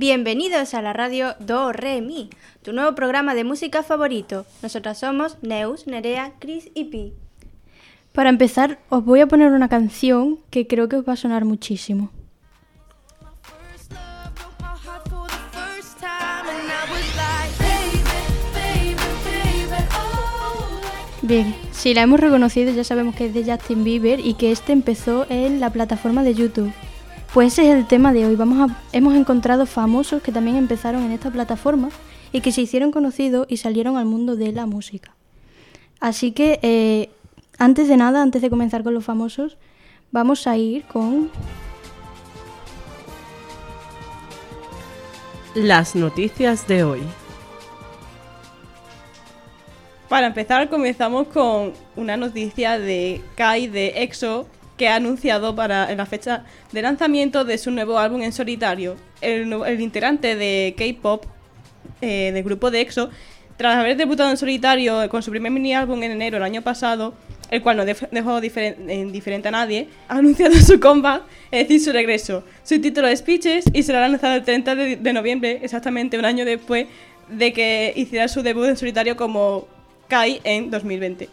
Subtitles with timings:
[0.00, 2.30] Bienvenidos a la radio Do Re Mi,
[2.62, 4.46] tu nuevo programa de música favorito.
[4.62, 7.12] Nosotras somos Neus, Nerea, Chris y Pi.
[8.12, 11.44] Para empezar, os voy a poner una canción que creo que os va a sonar
[11.44, 12.10] muchísimo.
[21.20, 24.72] Bien, si la hemos reconocido ya sabemos que es de Justin Bieber y que este
[24.72, 26.72] empezó en la plataforma de YouTube.
[27.32, 28.34] Pues ese es el tema de hoy.
[28.34, 31.90] Vamos a, hemos encontrado famosos que también empezaron en esta plataforma
[32.32, 35.14] y que se hicieron conocidos y salieron al mundo de la música.
[36.00, 37.10] Así que, eh,
[37.56, 39.58] antes de nada, antes de comenzar con los famosos,
[40.10, 41.30] vamos a ir con...
[45.54, 47.02] Las noticias de hoy.
[50.08, 54.46] Para empezar, comenzamos con una noticia de Kai de EXO
[54.80, 56.42] que ha anunciado para la fecha
[56.72, 58.96] de lanzamiento de su nuevo álbum en solitario.
[59.20, 61.26] El, el integrante de K-pop
[62.00, 63.10] eh, del grupo de EXO,
[63.58, 67.12] tras haber debutado en solitario con su primer mini álbum en enero del año pasado,
[67.50, 71.92] el cual no dejó diferen- indiferente a nadie, ha anunciado su comeback, es decir, su
[71.92, 72.42] regreso.
[72.64, 76.46] Su título es Speeches y será lanzado el 30 de, de noviembre, exactamente un año
[76.46, 76.86] después
[77.28, 79.68] de que hiciera su debut en solitario como
[80.08, 81.28] Kai en 2020.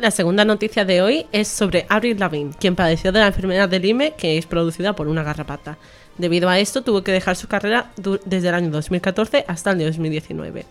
[0.00, 3.80] La segunda noticia de hoy es sobre Avril Lavigne, quien padeció de la enfermedad de
[3.80, 5.76] Lyme, que es producida por una garrapata.
[6.16, 7.90] Debido a esto, tuvo que dejar su carrera
[8.24, 10.64] desde el año 2014 hasta el 2019,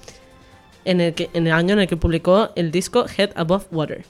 [0.83, 4.03] en el, que, en el año en el que publicó el disco Head Above Water.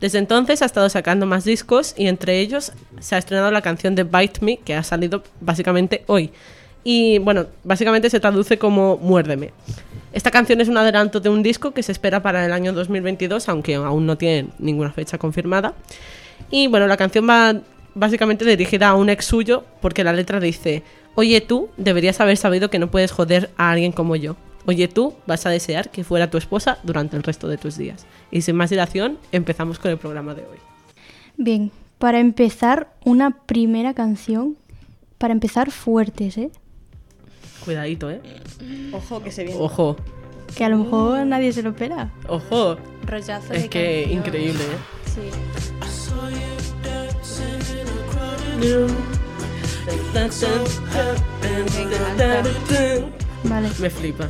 [0.00, 3.94] Desde entonces ha estado sacando más discos y entre ellos se ha estrenado la canción
[3.94, 6.32] de Bite Me, que ha salido básicamente hoy.
[6.84, 9.50] Y bueno, básicamente se traduce como Muérdeme.
[10.12, 13.48] Esta canción es un adelanto de un disco que se espera para el año 2022,
[13.48, 15.74] aunque aún no tiene ninguna fecha confirmada.
[16.50, 17.60] Y bueno, la canción va
[17.94, 20.82] básicamente dirigida a un ex suyo porque la letra dice,
[21.14, 24.36] oye tú, deberías haber sabido que no puedes joder a alguien como yo.
[24.66, 28.06] Oye tú, vas a desear que fuera tu esposa durante el resto de tus días.
[28.30, 30.58] Y sin más dilación, empezamos con el programa de hoy.
[31.36, 34.56] Bien, para empezar, una primera canción.
[35.18, 36.50] Para empezar fuertes, ¿eh?
[37.64, 38.20] Cuidadito, ¿eh?
[38.92, 39.58] Ojo que se viene.
[39.60, 39.96] Ojo,
[40.56, 42.10] Que a lo mejor nadie se lo espera.
[42.28, 42.76] ojo.
[43.06, 44.18] Rollazo Es de que canción.
[44.18, 45.10] increíble, ¿eh?
[45.14, 45.20] Sí.
[53.44, 53.68] Vale.
[53.80, 54.28] Me flipa.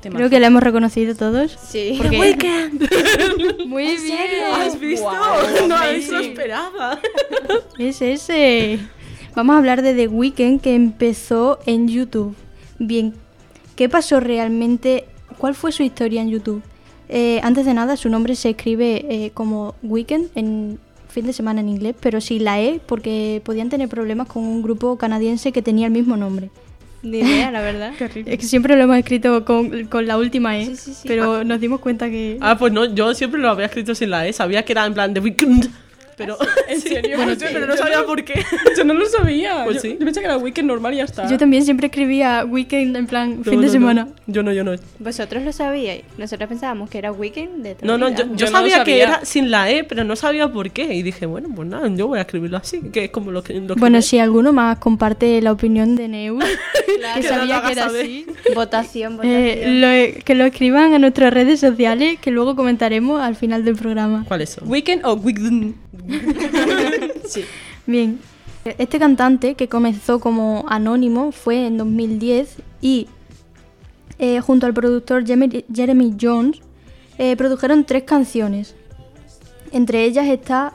[0.00, 0.16] Temazo.
[0.18, 1.52] Creo que la hemos reconocido todos.
[1.52, 1.94] Sí.
[1.98, 2.16] Porque-
[3.66, 4.44] Muy bien.
[4.54, 5.10] ¿Has visto?
[5.12, 5.96] No, amazing.
[6.02, 6.98] eso esperaba.
[7.78, 8.80] Es ese.
[9.40, 12.36] Vamos a hablar de The Weeknd que empezó en YouTube.
[12.78, 13.14] Bien,
[13.74, 15.06] ¿qué pasó realmente?
[15.38, 16.62] ¿Cuál fue su historia en YouTube?
[17.08, 20.78] Eh, antes de nada, su nombre se escribe eh, como Weekend en
[21.08, 24.60] fin de semana en inglés, pero sin la E porque podían tener problemas con un
[24.60, 26.50] grupo canadiense que tenía el mismo nombre.
[27.02, 27.94] Ni idea, la verdad.
[28.26, 31.08] Es que siempre lo hemos escrito con, con la última E, Sí, sí, sí.
[31.08, 32.36] pero nos dimos cuenta que...
[32.42, 34.92] Ah, pues no, yo siempre lo había escrito sin la E, sabía que era en
[34.92, 35.70] plan de weekend.
[36.20, 36.36] Pero,
[36.68, 37.16] ¿En serio?
[37.16, 38.34] Bueno, pero no no- sabía por qué.
[38.76, 39.64] Yo no lo sabía.
[39.64, 39.96] Pues yo, sí.
[39.98, 41.28] yo pensé que era weekend normal y ya está.
[41.28, 43.72] Yo también siempre escribía Weekend en plan No, fin no, de no.
[43.72, 44.08] semana.
[44.26, 44.72] Yo no, yo no.
[44.98, 46.02] Vosotros lo sabíais.
[46.18, 49.84] Nosotros pensábamos que era weekend de No, no, yo, sabía que era sin la E,
[49.84, 50.94] pero no sabía por qué.
[50.94, 53.54] Y dije, bueno, pues nada, yo voy a escribirlo así, que es como lo que.
[53.54, 56.44] Lo Bueno, si alguno más comparte la opinión de Neus,
[57.14, 58.02] que Que sabía que era saber.
[58.04, 59.34] así, Votación, votación.
[59.36, 63.76] eh, lo- que lo escriban a nuestras redes sociales, que luego comentaremos al final del
[63.76, 64.24] programa.
[64.28, 64.68] ¿Cuáles son?
[64.68, 65.74] Weekend o weekend.
[67.26, 67.44] Sí.
[67.86, 68.18] Bien,
[68.64, 73.08] este cantante que comenzó como anónimo fue en 2010 y
[74.18, 76.60] eh, junto al productor Jeremy, Jones
[77.18, 78.74] eh, produjeron tres canciones.
[79.72, 80.74] Entre ellas está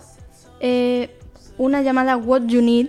[0.62, 1.16] eh,
[1.58, 2.88] una llamada What You Need,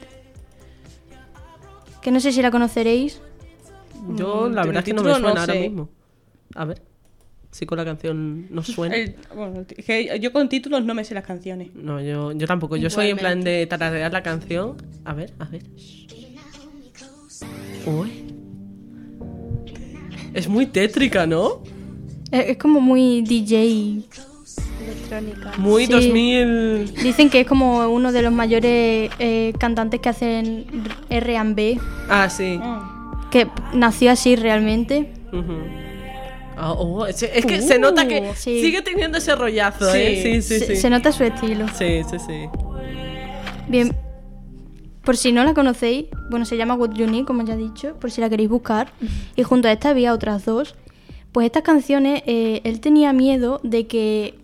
[2.01, 3.21] que no sé si la conoceréis.
[4.15, 5.89] Yo, Mm, la verdad es que no me título no suena ahora mismo.
[6.55, 6.82] A ver.
[7.56, 8.94] Si con la canción nos suena.
[8.97, 11.70] El- bueno, es que yo con títulos no me sé las canciones.
[11.75, 12.76] No, yo, yo tampoco.
[12.76, 14.76] Yo soy en plan de tararear la canción.
[15.06, 15.62] A ver, a ver.
[17.87, 18.25] Uy.
[20.35, 21.62] Es muy tétrica, ¿no?
[22.31, 24.03] Eh, es como muy DJ.
[24.85, 25.53] Electrónica.
[25.56, 25.93] Muy Sí.
[25.93, 26.94] 2000.
[27.03, 30.67] Dicen que es como uno de los mayores eh, cantantes que hacen
[31.08, 31.79] R&B,
[32.11, 32.58] Ah, sí.
[32.61, 33.26] Ah.
[33.31, 35.12] que nació así realmente.
[35.32, 35.86] Ah,
[36.58, 38.61] oh, es, es que se nota que Uh, sí.
[38.61, 39.99] sigue teniendo ese rollazo, Sí.
[39.99, 40.20] ¿eh?
[40.23, 40.76] Sí, sí, se, sí.
[40.76, 41.67] se nota su estilo.
[41.76, 42.49] Sí, sí, sí.
[43.69, 43.94] Bien,
[45.05, 47.94] por si no la conocéis, bueno, se llama What You Need, como ya he dicho,
[48.00, 48.93] por si la queréis buscar.
[49.37, 50.75] Y junto a esta había otras dos.
[51.32, 54.35] Pues estas canciones, eh, él tenía miedo de que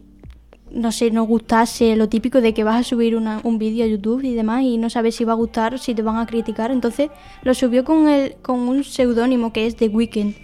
[0.75, 3.87] no sé, nos gustase lo típico de que vas a subir una- un vídeo a
[3.89, 6.71] YouTube y demás y no sabes si va a gustar, si te van a criticar.
[6.71, 7.11] Entonces
[7.43, 10.35] lo subió con, el, con un seudónimo que es The Weeknd,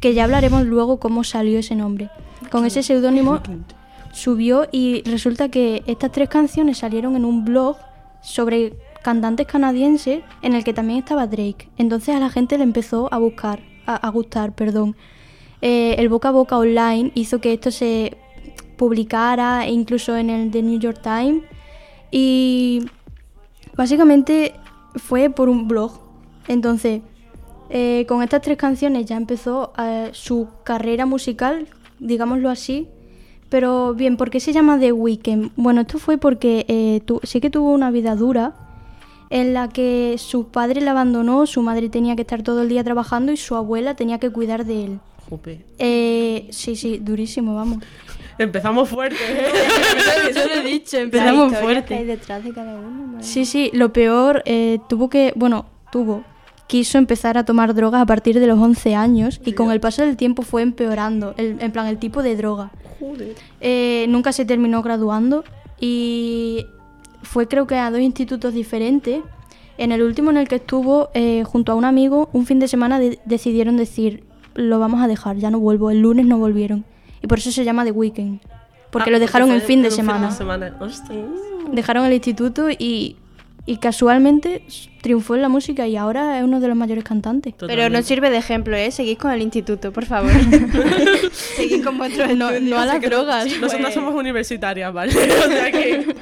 [0.00, 2.10] que ya hablaremos luego cómo salió ese nombre.
[2.50, 3.40] Con ese seudónimo
[4.12, 7.76] subió y resulta que estas tres canciones salieron en un blog
[8.22, 11.68] sobre cantantes canadienses en el que también estaba Drake.
[11.78, 14.96] Entonces a la gente le empezó a buscar, a, gustar, perdón.
[15.60, 18.16] Eh, el boca a boca online hizo que esto se
[18.76, 21.42] publicara incluso en el The New York Times
[22.10, 22.86] y
[23.76, 24.54] básicamente
[24.94, 26.00] fue por un blog.
[26.46, 27.02] Entonces,
[27.70, 31.66] eh, con estas tres canciones ya empezó eh, su carrera musical,
[31.98, 32.88] digámoslo así.
[33.48, 35.50] Pero bien, ¿por qué se llama The Weeknd?
[35.56, 38.52] Bueno, esto fue porque eh, tu- sí que tuvo una vida dura
[39.30, 42.84] en la que su padre le abandonó, su madre tenía que estar todo el día
[42.84, 45.00] trabajando y su abuela tenía que cuidar de él.
[45.30, 45.64] Jope.
[45.78, 47.78] Eh, sí, sí, durísimo, vamos.
[48.38, 49.16] Empezamos fuerte.
[49.16, 49.46] ¿eh?
[50.30, 52.04] Eso lo he dicho, La empezamos que hay fuerte.
[52.04, 53.16] detrás de cada uno.
[53.20, 56.22] Sí, sí, lo peor, eh, tuvo que, bueno, tuvo,
[56.68, 60.02] quiso empezar a tomar drogas a partir de los 11 años y con el paso
[60.04, 62.70] del tiempo fue empeorando, el- en plan, el tipo de droga.
[63.60, 65.44] Eh, nunca se terminó graduando
[65.80, 66.66] y
[67.22, 69.22] fue creo que a dos institutos diferentes.
[69.78, 72.66] En el último en el que estuvo, eh, junto a un amigo, un fin de
[72.68, 74.24] semana de- decidieron decir,
[74.54, 76.84] lo vamos a dejar, ya no vuelvo, el lunes no volvieron.
[77.22, 78.40] Y por eso se llama The Weekend.
[78.90, 80.30] Porque Ah, lo dejaron fue en fin de un semana.
[80.32, 80.76] semana.
[81.72, 83.16] Dejaron el instituto y,
[83.68, 84.62] y casualmente
[85.02, 87.52] triunfó en la música y ahora es uno de los mayores cantantes.
[87.58, 88.90] Pero no sirve de ejemplo, ¿eh?
[88.90, 90.30] Seguid con el instituto, por favor.
[91.32, 93.46] Seguid con vuestros No, no a las drogas.
[93.60, 95.12] Nosotras somos universitarias, ¿vale?
[95.44, 96.14] O sea que.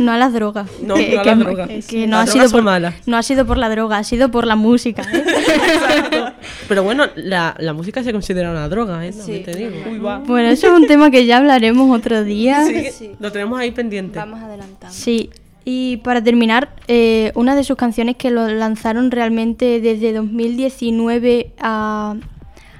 [0.00, 0.68] No a las drogas.
[0.82, 1.86] No, no a las drogas.
[1.86, 2.94] que no, Las ha drogas sido por, malas.
[3.06, 5.02] no ha sido por la droga, ha sido por la música.
[5.12, 5.24] ¿eh?
[6.68, 9.12] Pero bueno, la, la música se considera una droga, ¿eh?
[9.12, 9.42] Sí.
[9.44, 9.76] te digo.
[9.90, 10.18] Uy, va.
[10.18, 12.64] bueno, eso es un tema que ya hablaremos otro día.
[12.64, 13.10] Sí, que Sí.
[13.20, 14.18] Lo tenemos ahí pendiente.
[14.18, 14.92] Vamos adelantando.
[14.92, 15.30] Sí,
[15.70, 22.16] y para terminar, eh, una de sus canciones que lo lanzaron realmente desde 2019 a,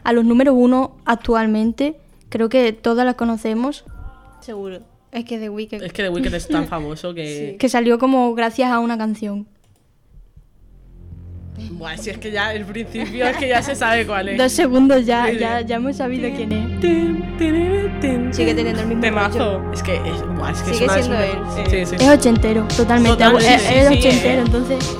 [0.04, 1.96] a los número uno actualmente,
[2.30, 3.84] creo que todas las conocemos,
[4.40, 4.80] Seguro.
[5.12, 5.82] Es que The Weeknd.
[5.82, 7.56] Es que The Weeknd es tan famoso que.
[7.60, 9.46] que salió como gracias a una canción.
[11.72, 14.38] Buah, si es que ya el principio es que ya se sabe cuál es.
[14.38, 18.36] Dos segundos ya, ya, ya hemos sabido quién es.
[18.36, 19.60] Sigue teniendo el mismo Temazo.
[19.72, 21.38] Es que es, buah, es que Sigue una siendo él,
[21.68, 21.96] Sí, sí.
[21.96, 23.24] Es ochentero, totalmente.
[23.24, 24.44] Totalmente, es, sí, es sí, ochentero, eh.
[24.46, 24.96] entonces.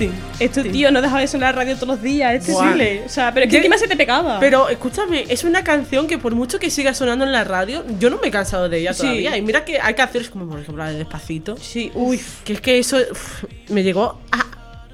[0.00, 0.72] Tin, tin, tin, tin, tin, tin, tin, Esto, tin.
[0.72, 2.32] tío, no deja de sonar radio todos los días.
[2.34, 3.02] Es terrible.
[3.04, 4.40] O sea, pero es que Yo- encima se te pegaba.
[4.40, 8.08] Pero escúchame, es una canción que por mucho que siga sonando en la radio, yo
[8.08, 9.02] no me he cansado de ella Sí.
[9.02, 9.36] todavía.
[9.36, 11.56] Y mira que hay canciones como por ejemplo la de Despacito.
[11.58, 12.18] Sí, uy.
[12.44, 14.46] Que es que eso uf, me llegó a.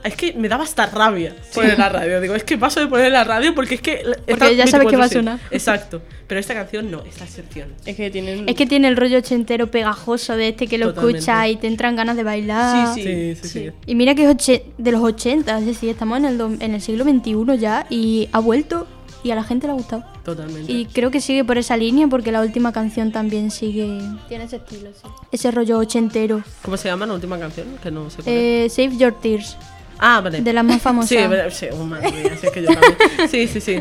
[0.07, 2.21] Es que me daba hasta rabia poner la radio.
[2.21, 4.03] Digo, es que paso de poner la radio porque es que.
[4.27, 5.13] está ya sabes que va a 24/7.
[5.13, 5.41] sonar.
[5.51, 6.03] Exacto.
[6.27, 7.69] Pero esta canción no, esta sección.
[7.85, 8.49] Es que tienen.
[8.49, 11.19] Es que tiene el rollo ochentero pegajoso de este que lo Totalmente.
[11.19, 12.95] escuchas y te entran ganas de bailar.
[12.95, 13.71] Sí, Sí, sí, sí.
[13.87, 16.75] Y mira que es oche- de los 80, es decir, estamos en el, do- en
[16.75, 18.87] el siglo XXI ya y ha vuelto
[19.23, 20.05] y a la gente le ha gustado.
[20.25, 20.71] Totalmente.
[20.73, 24.57] Y creo que sigue por esa línea porque la última canción también sigue Tiene ese
[24.57, 25.09] estilo, sí.
[25.33, 26.43] ese rollo ochentero.
[26.63, 27.67] ¿Cómo se llama la última canción?
[27.83, 28.79] Que no sé cuál es.
[28.79, 29.57] Eh, Save Your Tears,
[29.99, 30.41] Ah, vale.
[30.41, 31.09] de las más famosas.
[31.09, 32.97] Sí, pero- sí, oh, madre mía, sí, es que yo también.
[33.31, 33.81] Sí, sí, sí.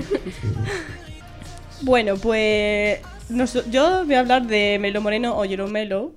[1.81, 2.99] Bueno, pues
[3.29, 6.13] nos- yo voy a hablar de Melo Moreno o Yellow Melo.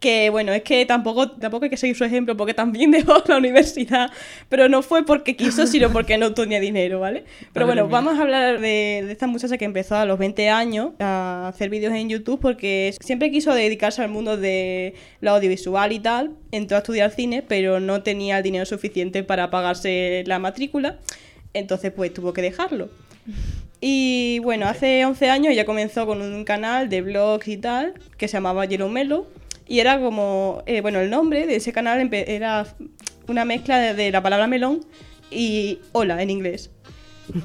[0.00, 3.36] Que bueno, es que tampoco, tampoco hay que seguir su ejemplo porque también dejó la
[3.36, 4.10] universidad,
[4.48, 7.24] pero no fue porque quiso, sino porque no tenía dinero, ¿vale?
[7.52, 8.00] Pero Madre bueno, mía.
[8.00, 11.68] vamos a hablar de, de esta muchacha que empezó a los 20 años a hacer
[11.68, 16.76] vídeos en YouTube porque siempre quiso dedicarse al mundo de lo audiovisual y tal, entró
[16.76, 21.00] a estudiar cine, pero no tenía el dinero suficiente para pagarse la matrícula,
[21.54, 22.88] entonces pues tuvo que dejarlo.
[23.80, 28.26] Y bueno, hace 11 años ella comenzó con un canal de blogs y tal, que
[28.28, 29.26] se llamaba Yellow Melo.
[29.68, 32.66] Y era como, eh, bueno, el nombre de ese canal era
[33.26, 34.80] una mezcla de, de la palabra melón
[35.30, 36.70] y hola en inglés.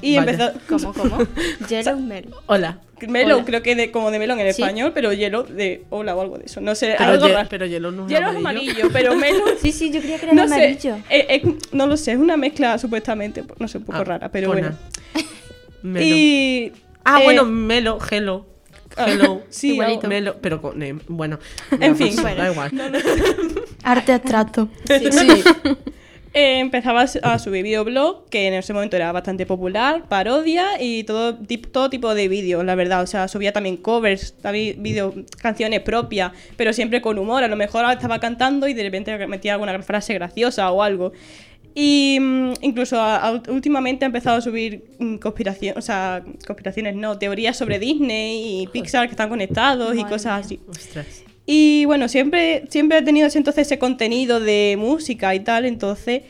[0.00, 0.30] Y Vaya.
[0.32, 1.18] empezó, ¿Cómo, cómo?
[1.68, 2.30] Yellow Mel.
[2.46, 2.80] Hola.
[3.06, 3.44] melón, Hola.
[3.44, 4.62] creo que de, como de melón en Sí.
[4.62, 6.62] español, pero yellow de hola o algo de eso.
[6.62, 7.46] No sé, Pero, algo raro.
[7.50, 10.32] pero Yellow no es Yellow es amarillo, pero melón Sí, sí, yo creía que era
[10.34, 10.78] no amarillo.
[10.96, 14.04] sé, eh, eh, no lo sé, es una mezcla supuestamente, no sé, un poco Ah,
[14.04, 14.74] rara, pero bueno.
[15.82, 16.06] Melo.
[16.06, 16.72] Y
[17.04, 18.46] Ah, eh, bueno, Melo, Hello.
[18.96, 19.42] Hello.
[19.48, 20.08] sí, igualito.
[20.08, 20.82] Melo, pero con.
[20.82, 21.38] eh, bueno.
[21.80, 22.14] En fin.
[22.20, 22.70] pues, da igual.
[23.82, 24.68] Arte abstracto.
[24.86, 25.28] Sí, Sí.
[26.36, 30.82] Eh, empezaba a su- a subir videoblog, que en ese momento era bastante popular, parodia
[30.82, 33.02] y todo, tip- todo tipo de vídeos, la verdad.
[33.02, 37.44] O sea, subía también covers, también vídeos, canciones propias, pero siempre con humor.
[37.44, 41.12] A lo mejor estaba cantando y de repente metía alguna frase graciosa o algo.
[41.74, 46.94] Y mm, incluso a- a- últimamente ha empezado a subir mm, conspiración, o sea, conspiraciones
[46.94, 50.60] no, teorías sobre Disney y Pixar que están conectados y cosas así.
[50.68, 51.24] Ostras.
[51.46, 55.66] Y bueno, siempre, siempre he tenido ese, entonces ese contenido de música y tal.
[55.66, 56.22] Entonces,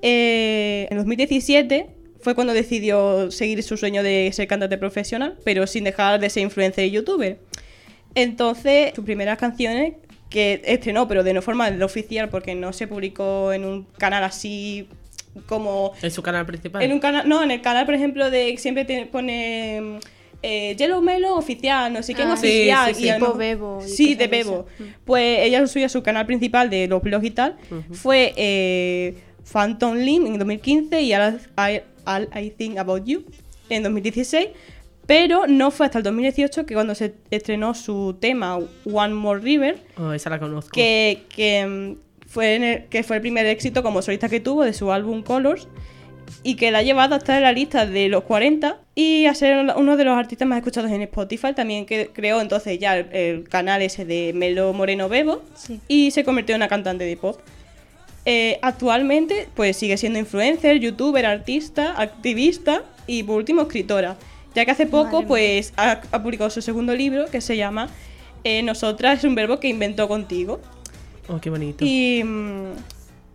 [0.00, 1.86] eh, en 2017
[2.20, 6.42] fue cuando decidió seguir su sueño de ser cantante profesional, pero sin dejar de ser
[6.44, 7.38] influencer y youtuber.
[8.14, 9.94] Entonces, sus primeras canciones
[10.34, 14.24] que estrenó, pero de no forma de oficial, porque no se publicó en un canal
[14.24, 14.88] así
[15.46, 16.82] como En su canal principal.
[16.82, 19.96] en un canal, no, en el canal, por ejemplo, de siempre tiene- pone mm,
[20.42, 22.94] eh, Yellow Melo oficial, no sé quién Ah, sí, oficial.
[22.94, 23.08] sí, sí.
[23.08, 24.66] y Tipo Bebo y Sí, de Bebo.
[24.78, 24.82] Mm.
[25.04, 27.56] Pues ella lo subió a su canal principal de los blogs y tal.
[27.92, 29.14] Fue eh,
[29.50, 33.24] Phantom Limb en 2015 y All I, All I Think About You
[33.70, 34.48] en 2016.
[35.06, 38.58] Pero no fue hasta el 2018 que cuando se estrenó su tema
[38.90, 40.70] One More River, Oh, esa la conozco.
[40.72, 44.64] que, que, mm, fue en el- que fue el primer éxito como solista que tuvo
[44.64, 45.68] de su álbum Colors
[46.42, 49.34] y que la ha llevado a estar en la lista de los 40 y a
[49.34, 51.52] ser uno de los artistas más escuchados en Spotify.
[51.54, 55.80] También que creó entonces ya el, el canal ese de Melo Moreno Bebo Sí.
[55.86, 57.38] y se convirtió en una cantante de pop.
[58.26, 64.16] Eh, actualmente pues sigue siendo influencer, youtuber, artista, activista y por último escritora.
[64.54, 67.88] Ya que hace poco Madre pues ha, ha publicado su segundo libro que se llama
[68.44, 70.60] eh, Nosotras es un verbo que inventó contigo.
[71.28, 71.84] Oh, qué bonito.
[71.84, 72.72] Y mm,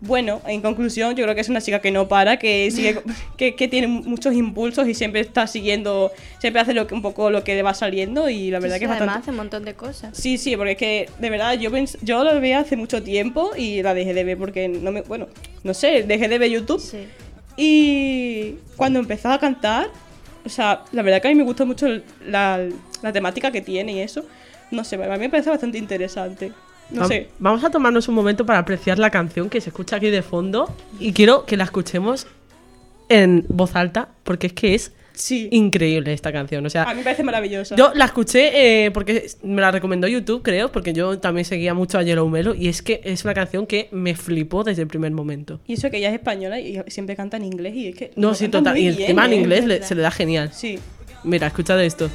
[0.02, 3.02] bueno, en conclusión, yo creo que es una chica que no para, que sigue,
[3.36, 7.28] que, que tiene muchos impulsos y siempre está siguiendo, siempre hace lo que, un poco
[7.30, 9.22] lo que le va saliendo y la verdad Sí, que es además bastante...
[9.24, 10.16] hace un montón de cosas.
[10.16, 13.50] Sí, sí, porque es que de verdad yo pens- yo lo veía hace mucho tiempo
[13.58, 15.26] y la dejé de ver porque no me, bueno,
[15.64, 16.98] no sé, dejé de ver YouTube Sí.
[17.58, 19.88] y cuando empezó a cantar,
[20.50, 21.86] o sea, la verdad que a mí me gustó mucho
[22.26, 22.68] la,
[23.02, 24.24] la temática que tiene y eso,
[24.72, 26.52] no sé, a mí me parece bastante interesante,
[26.90, 27.28] no sé.
[27.38, 30.74] Vamos a tomarnos un momento para apreciar la canción que se escucha aquí de fondo
[30.98, 32.26] y quiero que la escuchemos
[33.08, 36.64] en voz alta porque es que es Sí, increíble esta canción.
[36.64, 37.76] O sea, a mí me parece maravillosa.
[37.76, 41.98] yo la escuché eh, porque me la recomendó YouTube, creo, porque yo también seguía mucho
[41.98, 45.12] a Yellow Melo y es que es una canción que me flipó desde el primer
[45.12, 45.60] momento.
[45.66, 48.10] Y eso que ella es española y siempre canta en inglés y es que...
[48.16, 48.76] No, sí, total.
[48.78, 49.36] Y bien, encima en ¿eh?
[49.36, 50.50] inglés le- se le da genial.
[50.52, 50.78] Sí.
[51.24, 52.10] Mira, escucha de esto.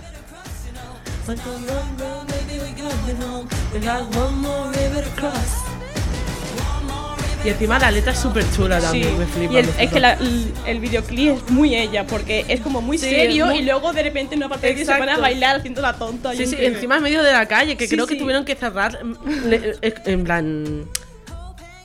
[7.45, 9.53] Y encima la letra es súper chula Sí, también, me flipa.
[9.53, 10.17] y el- me es que la-
[10.65, 14.01] el, videoclip es muy ella, porque es como muy Sí, serio muy- y luego de
[14.01, 16.33] repente no parte y se pone a bailar haciendo la tonta.
[16.33, 18.19] Sí, sí, encima en medio de la calle, que Sí, creo que sí.
[18.19, 18.97] tuvieron que cerrar.
[19.03, 19.13] mm,
[19.51, 20.85] eh, En plan.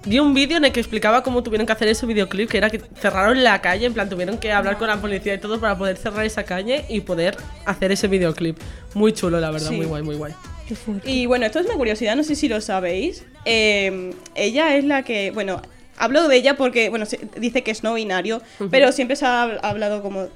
[0.06, 2.70] Vi un vídeo en el que explicaba cómo tuvieron que hacer ese videoclip, que era
[2.70, 5.76] que cerraron la calle, en plan, tuvieron que hablar con la policía y todo para
[5.76, 7.36] poder cerrar esa calle y poder
[7.66, 8.56] hacer ese videoclip.
[8.94, 9.76] Muy chulo, la verdad, Sí.
[9.76, 10.32] muy guay, muy guay.
[10.70, 11.10] Qué fuerte.
[11.10, 13.24] Y bueno, esto es una curiosidad, no sé si lo sabéis.
[13.44, 15.60] Eh, ella es la que, bueno,
[15.96, 19.44] hablo de ella porque, bueno, se- dice que es no binario, pero siempre se ha
[19.46, 20.28] hab- hablado como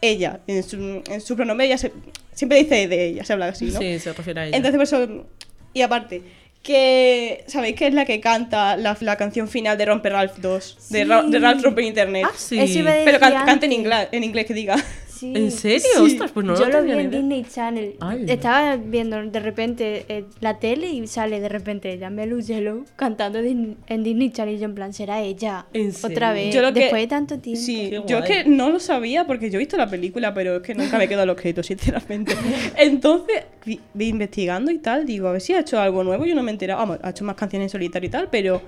[0.00, 0.40] ella.
[0.46, 1.92] En su, en su pronombre ella se-
[2.32, 3.78] siempre dice de ella, se habla así, ¿no?
[3.78, 4.56] Sí, se refiere a ella.
[4.56, 5.26] Entonces, por eso.
[5.74, 6.22] Y aparte,
[6.62, 7.44] que.
[7.46, 10.78] ¿Sabéis que es la que canta la, la canción final de Romper Ralph 2?
[10.90, 11.04] De.
[11.04, 12.24] Ra- de Ralph Romper Internet.
[12.26, 12.58] ah, sí.
[12.58, 13.72] Eso iba a Pero can- canta en antes.
[13.72, 14.76] inglés, en inglés que diga.
[15.22, 15.32] Sí.
[15.36, 15.86] ¿En serio?
[15.94, 16.02] Sí.
[16.02, 17.10] Ostras, pues no Yo lo lo vi en.
[17.12, 17.94] Disney Channel.
[18.26, 23.38] Estaba viendo de repente eh, la tele y sale de repente ella, Melu Yellow, cantando
[23.38, 24.56] en Disney Channel.
[24.56, 25.66] Y yo en plan, será ella.
[25.72, 26.32] ¿En Otra serio?
[26.32, 26.54] vez.
[26.54, 27.62] Yo lo que- Después de tanto tiempo.
[27.62, 30.62] Sí, yo es que no lo sabía porque yo he visto la película, pero es
[30.62, 32.34] que nunca me quedo a los créditos, sinceramente.
[32.76, 36.26] Entonces, vi, vi investigando y tal, digo, a ver si ha hecho algo nuevo.
[36.26, 36.80] Yo no me he enterado.
[36.80, 38.60] Vamos, ha hecho más canciones en solitario y tal, pero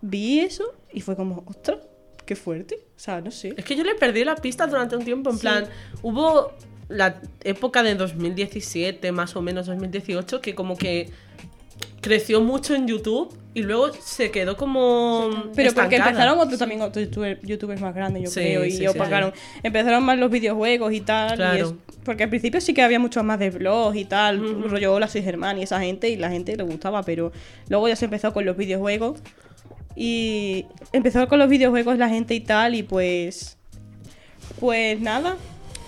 [0.00, 0.62] vi eso
[0.92, 1.78] y fue como, ostras,
[2.28, 2.76] qué fuerte.
[2.96, 3.54] O sea, no sé.
[3.56, 5.40] Es que yo le perdí la pista durante un tiempo, en Sí.
[5.42, 5.66] plan,
[6.02, 6.52] hubo
[6.88, 11.10] la época de 2017, más o menos 2018, que como que
[12.00, 16.10] creció mucho en YouTube y luego se quedó como Pero porque estancada.
[16.10, 18.86] empezaron otros también otros youtuber- youtubers más grandes, yo Sí, creo, y sí, sí.
[18.86, 19.32] opacaron.
[19.62, 21.32] Empezaron más los videojuegos y tal.
[21.32, 21.66] y Claro.
[21.68, 25.08] es- porque al principio sí que había muchos más de vlogs y tal, rollo Hola
[25.08, 27.32] soy Germán y esa gente, y la gente le gustaba, pero
[27.68, 29.18] luego ya se empezó con los videojuegos.
[30.00, 33.58] Y empezó con los videojuegos la gente y tal, y pues.
[34.60, 35.36] Pues nada.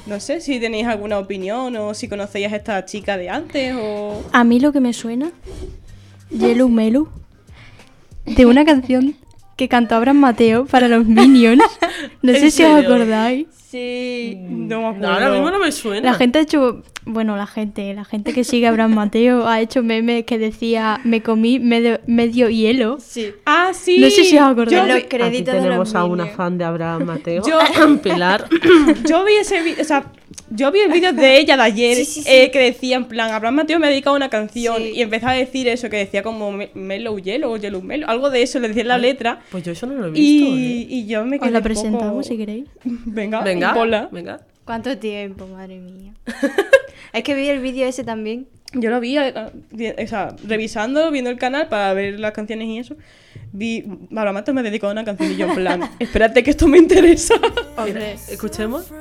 [0.07, 4.21] No sé si tenéis alguna opinión o si conocéis a esta chica de antes o.
[4.33, 5.31] A mí lo que me suena,
[6.31, 7.09] Yellow Melu,
[8.27, 9.15] de una canción
[9.61, 11.63] que cantó Abraham Mateo para los Minions.
[12.23, 12.89] No ¿En sé si os serio?
[12.95, 13.47] acordáis.
[13.71, 14.37] Sí.
[14.49, 15.07] No me acuerdo.
[15.07, 16.11] No, ahora mismo no me suena.
[16.11, 19.61] La gente ha hecho, bueno, la gente, la gente que sigue a Abraham Mateo ha
[19.61, 22.97] hecho memes que decía, me comí medio, medio hielo.
[23.01, 23.33] Sí.
[23.47, 23.99] Ah, sí.
[24.01, 24.81] No sé si os acordáis.
[24.83, 26.37] Yo los Aquí créditos de tenemos los a una Minions.
[26.37, 27.59] fan de Abraham Mateo, Yo-
[28.03, 28.49] Pilar.
[29.09, 30.05] Yo vi ese vídeo, o sea,
[30.51, 32.29] Yo vi el vídeo de ella de ayer Sí, sí, sí.
[32.29, 34.93] eh, que decía en plan, Abraham Mateo me ha dedicado una canción Sí.
[34.97, 38.43] y empezaba a decir eso que decía como me- Mellow Yellow, Yellow Mellow, algo de
[38.43, 40.21] eso le decía en la letra Pues yo eso no lo he visto.
[40.57, 40.87] y, ¿eh?
[40.89, 42.65] y yo me quedé Os la un poco- presentamos si queréis.
[42.85, 44.09] Venga, Venga, ponla.
[44.11, 44.41] venga.
[44.65, 46.13] ¿Cuánto tiempo, madre mía?
[47.13, 48.47] es que vi el vídeo ese también.
[48.73, 49.33] Yo lo vi, eh,
[49.73, 52.95] vi- o sea, revisando, viendo el canal para ver las canciones y eso.
[53.53, 56.69] Vi, Abraham Mateo me ha dedicado una canción y yo en plan, espérate que esto
[56.69, 57.35] me interesa.
[57.77, 58.93] Hombre, Escuchemos.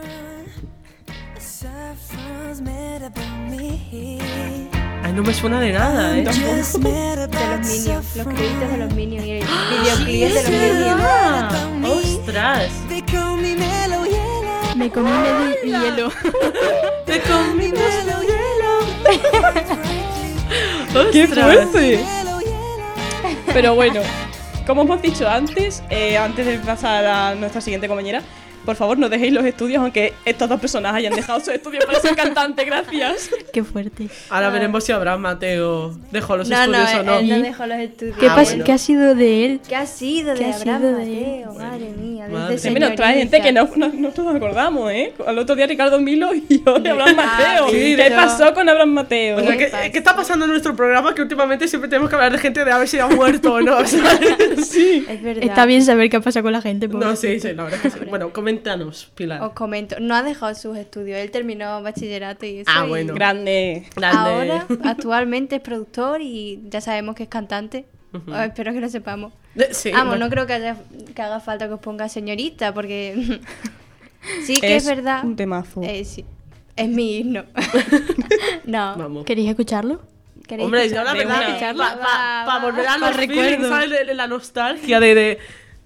[5.04, 6.24] Ay, no me suena de nada, ¿eh?
[6.24, 11.02] de los Minions, los créditos de los Minions y el videoclip es de los Minions.
[11.02, 11.50] Ah,
[11.84, 12.72] ¡Ostras!
[14.76, 16.12] Me comí medio hielo.
[17.06, 17.80] ¡Te comimos
[21.12, 21.46] ¡Qué ¡Ostras!
[21.46, 22.06] fuerte!
[23.54, 24.02] Pero bueno,
[24.68, 28.22] como hemos dicho antes, eh, antes de pasar a nuestra siguiente compañera,
[28.66, 32.00] por favor no dejéis los estudios, aunque estas dos personas hayan dejado sus estudios para
[32.00, 33.30] ser cantante, gracias.
[33.54, 34.08] Qué fuerte.
[34.30, 37.20] Ahora veremos si Abraham Mateo dejó los No, no, estudios o no.
[37.20, 38.18] él no dejó los estudios.
[38.18, 38.64] ¿Qué, Ah, pas- bueno.
[38.66, 39.62] ¿Qué ha sido de él?
[39.68, 41.46] ¿Qué ha sido ¿Qué de ha Abraham sido de él?
[41.46, 41.54] Mateo?
[41.54, 42.72] Madre mía, Madre.
[42.72, 45.14] me nos trae gente que no, no, no nos acordamos, ¿eh?
[45.26, 47.70] Al otro día Ricardo Milo y yo de Abraham Mateo.
[47.70, 49.38] sí, ¿Qué pasó con Abraham Mateo?
[49.38, 49.70] O sea, ¿qué?
[49.92, 51.14] ¿qué está pasando en nuestro programa?
[51.16, 53.62] Que últimamente siempre tenemos que hablar de gente de a ver si ha muerto o
[53.62, 53.78] no.
[54.64, 55.06] sí.
[55.10, 55.44] Es verdad.
[55.44, 56.88] Está bien saber qué pasa con la gente.
[56.88, 58.06] No, sí, sí, la verdad es que sí.
[58.10, 59.42] Bueno, coméntanos, Pilar.
[59.44, 62.72] Os comento, no ha dejado sus estudios, él terminó bachillerato y eso.
[62.74, 63.14] Ah, y bueno.
[63.14, 63.88] Grande.
[63.96, 64.18] Grande.
[64.18, 67.86] Ahora, actualmente es productor y ya sabemos que es cantante.
[68.14, 69.34] Oh, espero que lo sepamos.
[69.72, 70.26] Sí, Vamos, bueno.
[70.26, 70.76] no creo que, haya,
[71.14, 73.40] que haga falta que os ponga señorita, porque
[74.46, 75.24] sí que es, verdad.
[75.24, 75.82] un temazo.
[75.84, 76.26] Eh, sí,
[76.76, 77.44] es mi himno.
[78.66, 79.26] no, Vamos.
[79.26, 80.02] ¿Queréis escucharlo?
[80.48, 81.28] ¿queréis Hombre, yo la escucharlo?
[81.30, 81.84] verdad, ¿Escucharlo?
[82.02, 83.70] para volver a Pa' los feelings, recuerdos.
[83.70, 83.90] ¿sabes?
[83.92, 85.38] De, de la nostalgia de, de-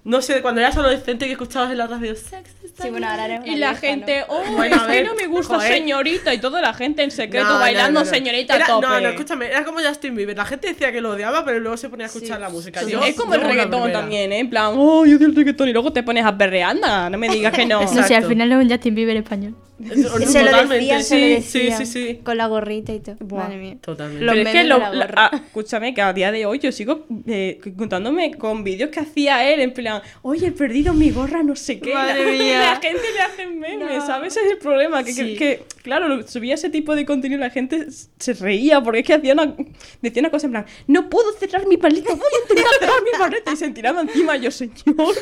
[0.04, 2.50] no sé, de cuando eras adolescente y que escuchabas en la radio sex.
[2.80, 4.34] Sí, bueno, ahora eres una Y la vieja, gente, ¿no?
[4.34, 5.72] oh, Bueno, es a ver, no me gusta joder.
[5.74, 8.10] señorita y toda la gente en secreto No, bailando no, no.
[8.10, 8.86] señorita Era- tope.
[8.86, 10.36] No, no, escúchame, era como Justin Bieber.
[10.36, 12.42] La gente decía que lo odiaba, pero luego se ponía a escuchar Sí.
[12.42, 12.80] la música.
[12.82, 12.92] Sí.
[13.06, 14.40] Es como el reggaetón también, ¿eh?
[14.40, 17.16] En plan, oh, yo odio el reggaetón y luego te pones a perrear, anda, no
[17.16, 17.80] me digas que no.
[17.80, 19.54] No sé, al final es un Justin Bieber español.
[19.78, 19.86] Y
[20.26, 21.78] se lo totalmente, decían, se lo sí, decían.
[21.78, 22.20] Sí, sí, sí.
[22.22, 23.16] Con la gorrita y todo.
[23.20, 23.44] Buah.
[23.44, 23.76] Madre mía.
[23.80, 24.24] Totalmente.
[24.24, 26.70] Los Pero es que, lo, la la- ah, escúchame, que a día de hoy yo
[26.70, 31.42] sigo eh, contándome con vídeos que hacía él, en plan, oye, he perdido mi gorra,
[31.42, 31.92] no sé qué.
[31.92, 32.60] Madre Y mía.
[32.60, 34.06] la gente le hace memes, No.
[34.06, 34.36] ¿sabes?
[34.36, 35.02] Ese es el problema.
[35.02, 35.36] Que, Sí.
[35.82, 39.32] claro, subía ese tipo de contenido y la gente se reía porque es que hacía
[39.32, 39.54] una,
[40.02, 43.18] decía una cosa en plan, no puedo cerrar mi paleta, voy a intentar cerrar mi
[43.18, 43.52] paleta.
[43.52, 44.36] Y se tiraba encima.
[44.36, 44.74] Yo, señor,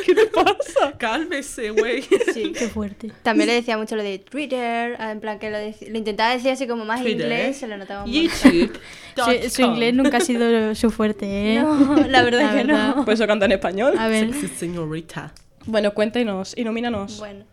[0.04, 0.92] ¿qué te pasa?
[0.98, 2.02] Cálmese, güey.
[2.34, 2.52] Sí.
[2.52, 3.10] Qué fuerte.
[3.22, 6.66] También le decía mucho lo de Twitter, en plan que lo, lo intentaba decir así
[6.66, 7.22] como más Twitter.
[7.22, 8.18] inglés, se lo notaba mucho.
[8.18, 8.78] YouTube.
[9.44, 11.26] Su, su inglés nunca ha sido su fuerte,
[11.56, 11.62] ¿eh?
[11.62, 13.04] No, la verdad que no.
[13.04, 13.94] Por eso canta en español.
[13.98, 15.34] A ver, Sexy señorita.
[15.66, 17.18] Bueno, cuéntenos, ilumínanos.
[17.18, 17.44] Bueno,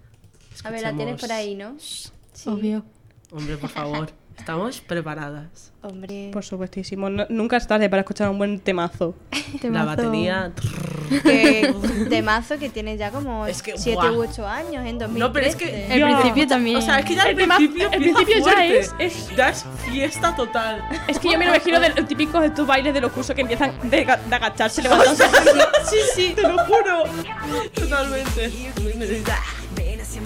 [0.64, 1.76] a ver, la tienes por ahí, ¿no?
[1.78, 2.10] Sí.
[2.46, 2.86] obvio.
[3.32, 4.10] Hombre, por favor.
[4.40, 5.72] Estamos preparadas.
[5.82, 9.16] Hombre, Por supuestísimo, no- nunca es tarde para escuchar un buen temazo.
[9.62, 10.52] La batería.
[11.24, 11.74] que
[12.10, 14.12] temazo que tiene ya como Es que, 7 buah.
[14.12, 15.20] u 8 años en 2013.
[15.20, 15.86] No, pero es que.
[15.94, 16.08] El Ya.
[16.08, 16.78] principio también.
[16.78, 18.80] O sea, es que ya el, El tema- principio, el empieza principio ya fuerte.
[18.80, 20.84] es- es- Ya es fiesta total.
[21.08, 23.36] Es que yo me lo imagino de los típicos de estos bailes de los cursos
[23.36, 25.24] que empiezan de, ga- de agacharse, levantándose.
[25.90, 27.04] sí, sí, te lo juro.
[27.74, 28.52] Totalmente.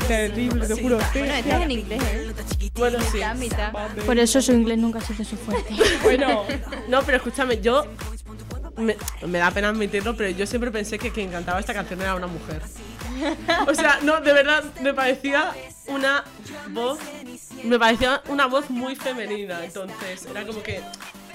[0.07, 0.97] Terrible, te juro.
[1.13, 2.33] Bueno, esta es en inglés, ¿eh?
[2.75, 3.17] Bueno, sí.
[3.17, 3.71] Mitad, mitad.
[4.05, 5.73] Por eso su inglés nunca ha sido su fuerte.
[6.03, 6.43] Bueno,
[6.87, 7.85] No, pero escúchame, yo.
[8.75, 12.15] Me, me da pena admitirlo, pero yo siempre pensé que quien cantaba esta canción era
[12.15, 12.61] una mujer.
[13.67, 15.51] O sea, no, de verdad, me parecía
[15.87, 16.23] una
[16.71, 16.97] voz.
[17.63, 20.81] Me parecía una voz muy femenina, entonces era como que.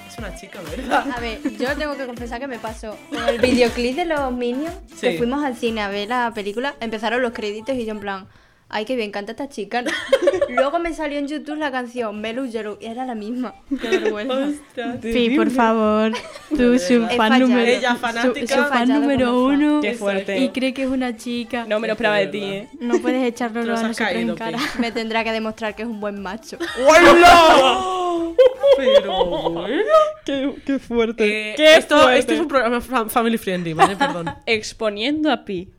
[0.09, 1.05] Es una chica, ¿verdad?
[1.15, 4.75] A ver, yo tengo que confesar que me pasó con el videoclip de los Minions,
[4.99, 8.27] que fuimos al cine a ver la película, empezaron los créditos y yo en plan,
[8.69, 9.81] ay, qué bien canta esta chica.
[9.81, 9.91] ¿no?
[10.49, 13.55] Luego me salió en YouTube la canción Melu Yellow y era la misma.
[13.81, 14.33] Qué vergüenza.
[14.33, 14.99] Hostia.
[15.01, 16.11] Pi, por favor.
[16.49, 18.55] Tú, su fan número Ella, fanática.
[18.55, 19.81] Su, fan número uno.
[19.81, 20.37] Qué fuerte.
[20.39, 21.65] Y cree que es una chica.
[21.67, 22.69] no me lo esperaba de ti, ¿eh?
[22.79, 24.57] No puedes echarlo a nosotros en caído, cara.
[24.57, 24.79] Pi.
[24.79, 26.57] Me tendrá que demostrar que es un buen macho.
[26.87, 28.33] ¡Hola!
[28.77, 29.83] Pero bueno.
[30.25, 31.51] ¡Qué, qué fuerte!
[31.51, 32.19] Eh, ¡Qué esto, fuerte!
[32.19, 33.95] esto es un programa fam- family friendly, ¿vale?
[33.95, 34.29] Perdón.
[34.45, 35.69] Exponiendo a Pi.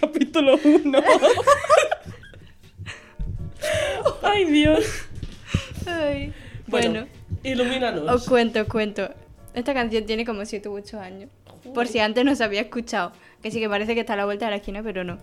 [0.00, 0.98] Capítulo 1.
[4.22, 4.84] Ay, Dios.
[5.86, 6.32] Ay.
[6.66, 7.06] Bueno, Bueno,
[7.42, 8.10] ilumínanos.
[8.10, 9.10] os cuento, os cuento.
[9.54, 11.30] Esta canción tiene como 7 u 8 años.
[11.74, 13.12] Por si antes no se había escuchado.
[13.42, 15.18] Que sí que parece que está a la vuelta de la esquina, pero no.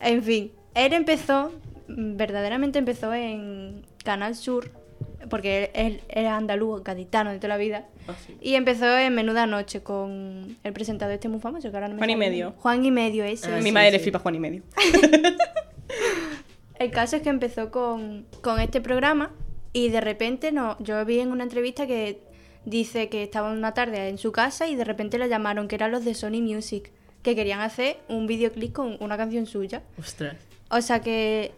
[0.00, 1.52] En fin, él empezó,
[1.88, 4.70] mm, verdaderamente empezó en Canal Sur,
[5.28, 7.86] porque él, era andaluz, gaditano de toda la vida.
[8.08, 8.36] Ah, sí.
[8.40, 11.98] Y empezó en Menuda Noche con el presentador este muy famoso que ahora no me
[12.00, 12.54] Juan y medio.
[12.58, 13.52] Juan y medio, ese.
[13.52, 13.56] Ah.
[13.58, 14.04] Mi sí, madre sí.
[14.04, 14.62] flipa Juan y medio.
[16.80, 19.30] El caso es que empezó con, con este programa
[19.74, 22.22] y de repente no, yo vi en una entrevista que
[22.64, 25.90] dice que estaba una tarde en su casa y de repente le llamaron, que eran
[25.92, 26.90] los de Sony Music,
[27.22, 29.82] que querían hacer un videoclip con una canción suya.
[29.98, 30.36] Ostras.
[30.70, 31.52] O sea que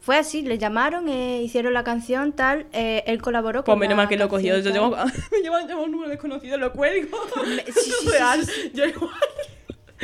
[0.00, 3.96] fue así, le llamaron, eh, hicieron la canción, tal, eh, él colaboró con Pues menos
[3.96, 4.90] la mal que lo canción, Yo llevo,
[5.30, 7.16] me llevan, un número desconocido, lo cuelgo.
[7.46, 7.92] Me- sí,
[8.74, 9.12] Yo igual.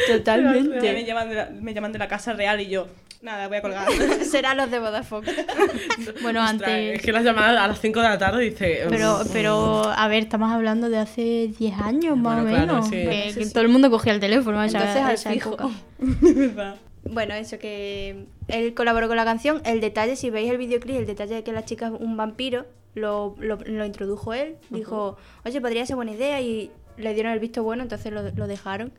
[0.07, 0.93] totalmente.
[0.93, 2.87] me, llaman de la, me llaman de la casa real y yo,
[3.25, 3.89] nada, voy a colgar.
[4.25, 5.27] Será los de Vodafone.
[6.23, 6.97] Bueno, Ostras, antes...
[6.97, 8.87] Es que las llamadas a las 5 de la tarde dice.
[8.89, 12.85] Pero, pero, a ver, estamos hablando de hace 10 años más Bueno, o claro, menos.
[12.87, 12.91] sí.
[12.93, 13.53] que, Bueno, eso que sí.
[13.53, 15.55] todo el mundo cogía el teléfono esa, Entonces, a al esa fijo.
[15.55, 15.69] época.
[17.07, 19.61] Bueno, eso que él colaboró con la canción.
[19.67, 22.65] El detalle, si veis el videoclip, el detalle de que la chica es un vampiro,
[22.95, 24.57] lo, lo, lo introdujo él.
[24.71, 28.47] Dijo, oye, podría ser buena idea y le dieron el visto bueno, entonces lo, lo
[28.47, 28.91] dejaron.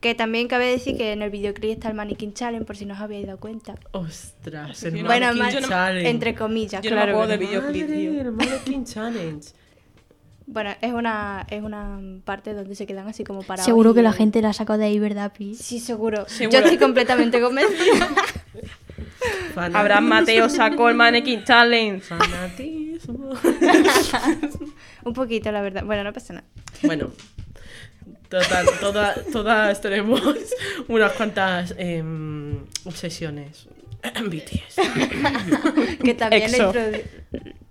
[0.00, 2.94] Que también cabe decir que en el videoclip está el Mannequin Challenge, por si no
[2.94, 3.74] os habéis dado cuenta.
[3.90, 6.08] Ostras, el sí, no, bueno, Mannequin ma- no- Challenge.
[6.10, 7.12] entre comillas, Yo no me claro.
[7.18, 8.20] acuerdo de videoclip, Madre, tío.
[8.20, 9.48] el Mannequin Challenge.
[10.46, 13.66] Bueno, es una, es una parte donde se quedan así como parados.
[13.66, 15.54] Seguro que la gente la ha sacado de ahí, ¿verdad, Pi?
[15.56, 16.26] Sí, seguro.
[16.28, 16.52] Seguro.
[16.58, 18.08] Yo estoy completamente convencida.
[19.56, 22.00] Abraham Mateo sacó el Mannequin Challenge.
[22.00, 23.30] Fanatismo.
[25.04, 25.84] un poquito, la verdad.
[25.84, 26.46] Bueno, no pasa nada.
[26.82, 27.10] Bueno,
[28.28, 30.20] total, toda- todas tenemos
[30.88, 33.66] unas cuantas em, obsesiones.
[34.02, 34.80] BTS.
[36.04, 36.72] Que también Exo.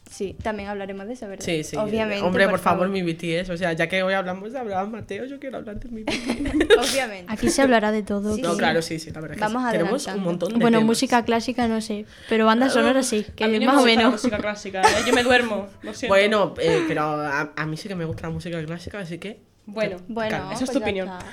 [0.10, 1.46] Sí, también hablaremos de eso, ¿verdad?
[1.46, 1.76] Sí, sí.
[1.76, 2.26] Obviamente.
[2.26, 3.50] Hombre, por, favor, mi BTS.
[3.52, 6.78] O sea, ya que hoy hablamos de Abraham Mateo, yo quiero hablar de mi BTS.
[6.92, 7.32] Obviamente.
[7.32, 8.36] Aquí se hablará de todo.
[8.36, 8.58] Sí, No, sí.
[8.58, 9.36] claro, sí, sí, la verdad.
[9.36, 9.72] que Vamos sí.
[9.72, 10.88] Tenemos un montón de Bueno, temas.
[10.88, 13.86] música clásica no sé, pero banda sonora sí, que a mí no más me o
[13.86, 14.12] la menos.
[14.14, 14.82] música clásica.
[14.82, 14.86] ¿eh?
[15.06, 15.68] Yo me duermo.
[15.82, 16.08] Lo siento.
[16.16, 19.40] Bueno, eh, pero a, a mí sí que me gusta la música clásica, así que.
[19.68, 21.10] Bueno, Bueno, esa es pues tu opinión.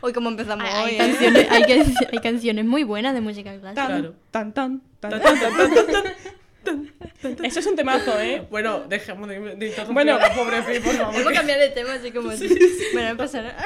[0.00, 0.98] Hoy como empezamos Hay, hoy, hay ¿eh?
[0.98, 3.74] canciones, hay, can- hay canciones muy buenas de música clásica.
[3.74, 4.14] Tan, Claro.
[4.30, 6.04] tan, tan, tan, Tan, tan, tan, tan, tan,
[7.24, 7.44] tan.
[7.44, 8.46] Eso es un temazo, ¿eh?
[8.50, 10.18] Bueno, dejemos de, interrumpir Bueno.
[10.18, 11.14] la pobre Pi, por favor.
[11.14, 12.28] Vamos a que- cambiar de tema así como...
[12.92, 13.64] Bueno, no pasa nada.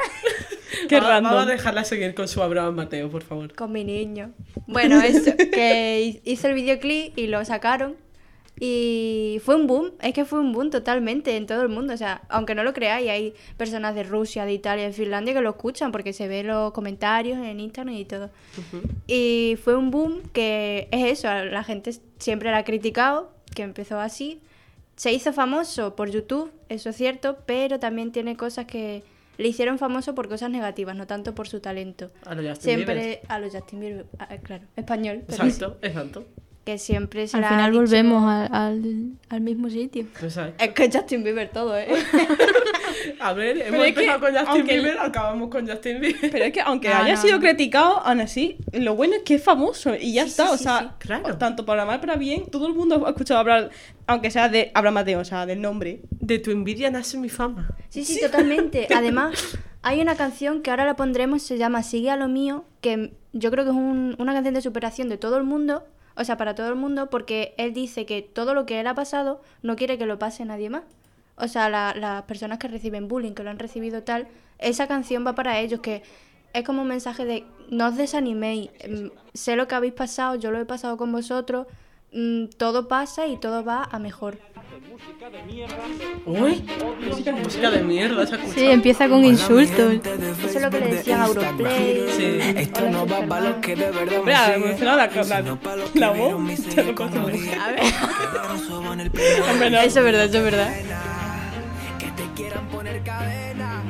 [0.88, 1.20] Qué Va-.
[1.20, 3.52] Vamos a dejarla seguir con su Abraham Mateo, por favor.
[3.54, 4.32] Con mi niño.
[4.68, 7.96] Bueno, eso, que hizo el videoclip y lo sacaron.
[8.60, 11.94] Y fue un boom, es que fue un boom totalmente en todo el mundo.
[11.94, 15.40] O sea, aunque no lo creáis, hay personas de Rusia, de Italia, de Finlandia que
[15.40, 18.30] lo escuchan porque se ven los comentarios en Instagram y todo.
[19.06, 24.00] Y fue un boom que es eso, la gente siempre la ha criticado, que empezó
[24.00, 24.40] así.
[24.96, 29.04] Se hizo famoso por YouTube, eso es cierto, pero también tiene cosas que
[29.36, 32.10] le hicieron famoso por cosas negativas, no tanto por su talento.
[32.26, 33.20] A lo Justin Siempre Bieber.
[33.28, 36.26] a los Justin Bieber, ah, claro, español, Exacto, exacto.
[36.68, 40.02] Que siempre se Al final dicho- volvemos al, al mismo sitio.
[40.20, 40.62] exacto.
[40.62, 41.88] Es que Justin Bieber todo, ¿eh?
[43.20, 46.30] A ver, hemos Pero es que, empezado con Justin aunque- Bieber, acabamos con Justin Bieber.
[46.30, 47.40] Pero es que aunque haya no, sido no.
[47.40, 50.46] criticado, aún así, lo bueno es que es famoso y ya Sí, está.
[50.48, 50.86] sí, o sea, sí.
[50.98, 51.38] Claro.
[51.38, 53.70] tanto para mal para bien, todo el mundo ha escuchado hablar,
[54.06, 56.02] aunque sea de Abraham Mateo, o sea, del nombre.
[56.20, 57.70] De tu envidia nace mi fama.
[57.88, 58.88] Sí, sí, totalmente.
[58.94, 63.12] Además, hay una canción que ahora la pondremos, se llama Sigue a lo mío, que
[63.32, 65.84] yo creo que es un- una canción de superación de todo el mundo,
[66.18, 68.94] o sea, para todo el mundo, porque él dice que todo lo que él ha
[68.94, 70.82] pasado no quiere que lo pase nadie más.
[71.36, 74.28] O sea, la- las personas que reciben bullying, que lo han recibido tal,
[74.58, 76.02] esa canción va para ellos, que
[76.52, 80.50] es como un mensaje de no os desaniméis, em, sé lo que habéis pasado, yo
[80.50, 81.66] lo he pasado con vosotros,
[82.12, 84.38] mm, todo pasa y todo va a mejor.
[86.26, 86.64] Uy,
[87.32, 88.38] música de mierda, ¿se?
[88.54, 89.94] Sí, empieza con insultos.
[90.44, 92.06] Eso es lo que le decían a Europlay.
[92.16, 92.38] Sí.
[92.56, 94.62] Esto no va para los que de verdad me siguen.
[94.62, 95.58] evolucionado la, la,
[95.94, 96.66] la vieron voz.
[96.74, 96.94] Ya hacer
[97.30, 97.54] dije.
[97.54, 97.80] A ver.
[99.84, 100.70] Eso es verdad, eso es verdad.
[101.98, 103.82] Que te quieran poner cadena.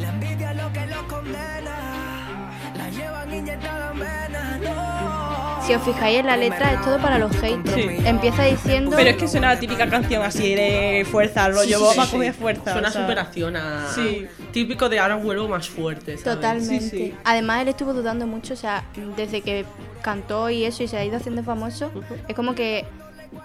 [0.00, 2.50] La envidia es lo que los condena.
[2.76, 4.60] La llevan inyectada en venas.
[4.60, 5.13] No.
[5.64, 7.74] Si os fijáis en la letra, es todo para los haters.
[7.74, 7.88] Sí.
[8.04, 8.94] Empieza diciendo.
[8.94, 12.72] Pero es que suena la típica canción así de fuerza, rollo, Sí, sí, coger fuerza.
[12.72, 13.00] Suena o sea.
[13.00, 13.88] superación a...
[13.94, 14.26] Sí.
[14.52, 16.36] Típico de ahora vuelvo más fuerte, ¿sabes?
[16.36, 16.80] Totalmente.
[16.80, 17.14] Sí, sí.
[17.24, 18.84] Además, él estuvo dudando mucho, o sea,
[19.16, 19.64] desde que
[20.02, 21.90] cantó y eso y se ha ido haciendo famoso,
[22.28, 22.84] es como que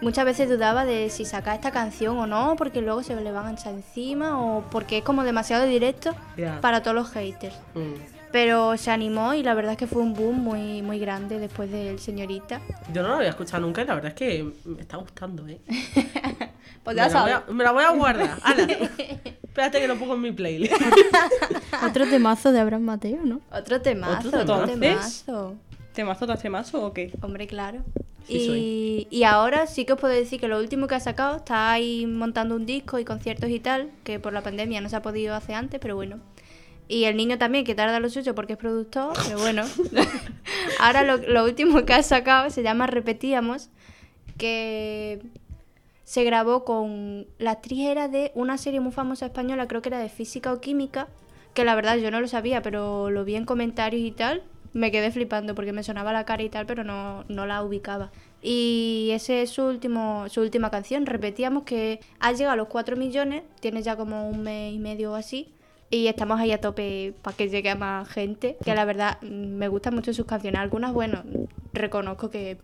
[0.01, 3.47] muchas veces dudaba de si sacar esta canción o no, porque luego se le van
[3.47, 6.13] a echar encima o porque es como demasiado directo
[6.60, 7.55] para todos los haters.
[7.75, 8.18] Mm.
[8.31, 11.71] Pero se animó y la verdad es que fue un boom muy, muy grande después
[11.71, 12.61] del señorita.
[12.93, 15.59] Yo no lo había escuchado nunca y la verdad es que me está gustando, ¿eh?
[16.83, 18.37] Pues me, ya la voy a, me la voy a guardar.
[18.43, 18.65] ¡Hala!
[19.43, 20.73] Espérate que lo pongo en mi playlist.
[21.85, 23.41] Otro temazo de Abraham Mateo, ¿no?
[23.51, 24.79] Otro temazo, Otro otro temazo.
[24.79, 25.55] temazo.
[25.93, 27.11] ¿Temazo tras temazo o qué?
[27.21, 27.83] Hombre, claro.
[28.27, 31.37] Sí y, y ahora sí que os puedo decir que lo último que ha sacado
[31.37, 34.95] está ahí montando un disco y conciertos y tal, que por la pandemia no se
[34.95, 36.19] ha podido hacer antes, pero bueno.
[36.89, 39.63] Y el niño también, que tarda lo suyo porque es productor, pero bueno.
[40.80, 43.69] ahora lo, lo último que ha sacado se llama Repetíamos,
[44.38, 45.21] que
[46.04, 49.99] se grabó con la actriz era de una serie muy famosa española, creo que era
[49.99, 51.08] de física o química,
[51.54, 54.41] que la verdad yo no lo sabía, pero lo vi en comentarios y tal,
[54.73, 58.12] me quedé flipando porque me sonaba la cara y tal, pero no, no la ubicaba.
[58.41, 61.06] Y ese es su, último, su última canción.
[61.06, 65.12] Repetíamos que ha llegado a los 4 millones, tiene ya como un mes y medio
[65.12, 65.52] o así.
[65.89, 68.58] Y estamos ahí a tope para que llegue a más gente.
[68.63, 70.62] Que la verdad mm, me gustan mucho sus canciones.
[70.62, 71.23] Algunas, bueno,
[71.73, 72.58] reconozco que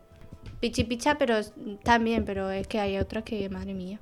[0.60, 1.36] pichi picha, pero
[1.84, 4.00] también, pero es que hay otras que, madre mía.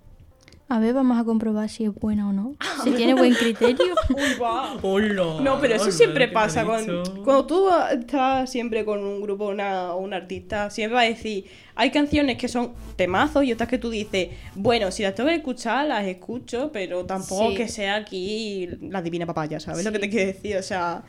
[0.70, 2.56] A ver, vamos a comprobar si es buena o no.
[2.84, 3.94] Si tiene buen criterio.
[4.10, 4.76] Uy, va.
[4.82, 6.66] Hola, No, pero eso hola, siempre ¿qué pasa.
[6.66, 11.06] Cuando, cuando tú estás siempre con un grupo una- o un artista, siempre va a
[11.06, 11.46] decir,
[11.76, 15.36] hay canciones que son temazos y otras que tú dices, bueno, si las tengo que
[15.36, 17.56] escuchar, las escucho, pero tampoco Sí.
[17.56, 20.58] que sea aquí la divina papaya, ¿sabes lo que te quiero decir?
[20.58, 21.04] O sea,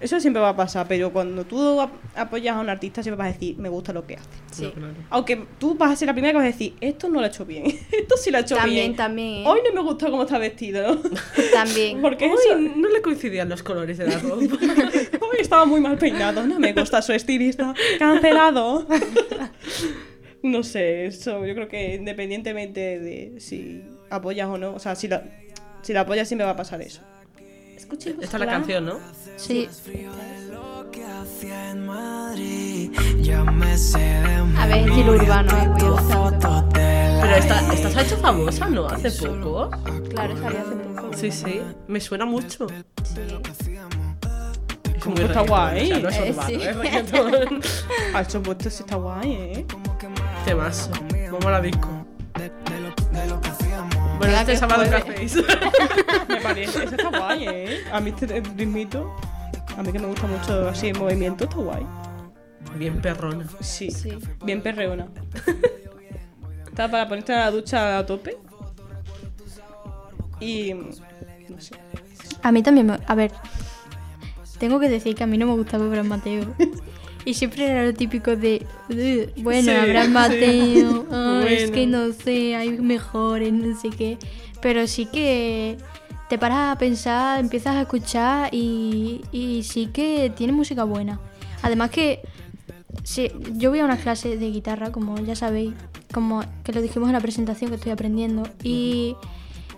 [0.00, 3.30] eso siempre va a pasar, pero cuando tú ap- apoyas a un artista, siempre vas
[3.30, 4.28] a decir, me gusta lo que hace.
[4.52, 4.64] Sí.
[4.64, 4.94] No, claro.
[5.10, 7.28] Aunque tú vas a ser la primera que vas a decir, esto no lo ha
[7.28, 8.96] hecho bien, esto sí lo ha hecho También, bien.
[8.96, 9.44] también, ¿eh?
[9.46, 11.00] Hoy no me gusta cómo está vestido, ¿no?
[11.52, 12.00] También.
[12.02, 14.36] Porque eso, no le coincidían los colores de la ropa.
[14.36, 17.74] Hoy estaba muy mal peinado, no me gusta su estilista.
[17.98, 18.86] Cancelado.
[20.42, 25.08] No sé, eso yo creo que independientemente de si apoyas o no, o sea, si
[25.08, 25.24] la,
[25.82, 27.02] si la apoyas siempre va a pasar eso.
[27.78, 28.24] Escuchemos.
[28.24, 28.94] Esta es la canción, ¿no?
[29.36, 29.68] Sí.
[34.56, 35.70] A ver, estilo urbano, eh,
[37.20, 38.86] Pero esta, esta se ha hecho famosa, ¿no?
[38.86, 39.70] Hace poco.
[40.10, 41.10] Claro, salió hace poco.
[41.16, 41.60] Sí, sí.
[41.86, 42.66] Me suena mucho.
[42.68, 42.84] Es
[45.02, 45.92] Como que está guay.
[45.92, 46.54] O sea, no es Eh, urbano, sí.
[46.54, 47.60] es reggaetón.
[48.14, 49.66] Al supuesto sí está guay, ¿eh?
[50.44, 50.90] Temazo.
[51.30, 52.06] Vamos a la disco.
[54.18, 55.36] Bueno, este que sábado qué hacéis.
[56.28, 57.84] Me parece, eso está guay, ¿eh?
[57.92, 59.14] A mí este ritmito,
[59.76, 61.86] a mí que me gusta mucho así el movimiento, está guay.
[62.76, 63.46] Bien perrona.
[63.60, 64.18] Sí, Sí.
[64.44, 65.06] bien perreona.
[66.66, 68.36] Está para ponerte en la ducha a tope.
[70.40, 70.74] Y.
[70.74, 71.74] No sé.
[72.42, 72.98] A mí también me...
[73.06, 73.32] A ver,
[74.58, 76.44] tengo que decir que a mí no me gustaba Abraham Mateo.
[77.28, 80.08] Y siempre era lo típico de, "Ugh, bueno, Sí, sí.
[80.10, 84.16] Mateo, ah, es que no sé, hay mejores, no sé qué.
[84.62, 85.76] Pero sí que
[86.30, 91.20] te paras a pensar, empiezas a escuchar y, y sí que tiene música buena.
[91.60, 92.20] Además que
[93.04, 95.74] sí, yo voy a una clase de guitarra, como ya sabéis,
[96.14, 98.44] como que lo dijimos en la presentación que estoy aprendiendo.
[98.62, 99.16] Y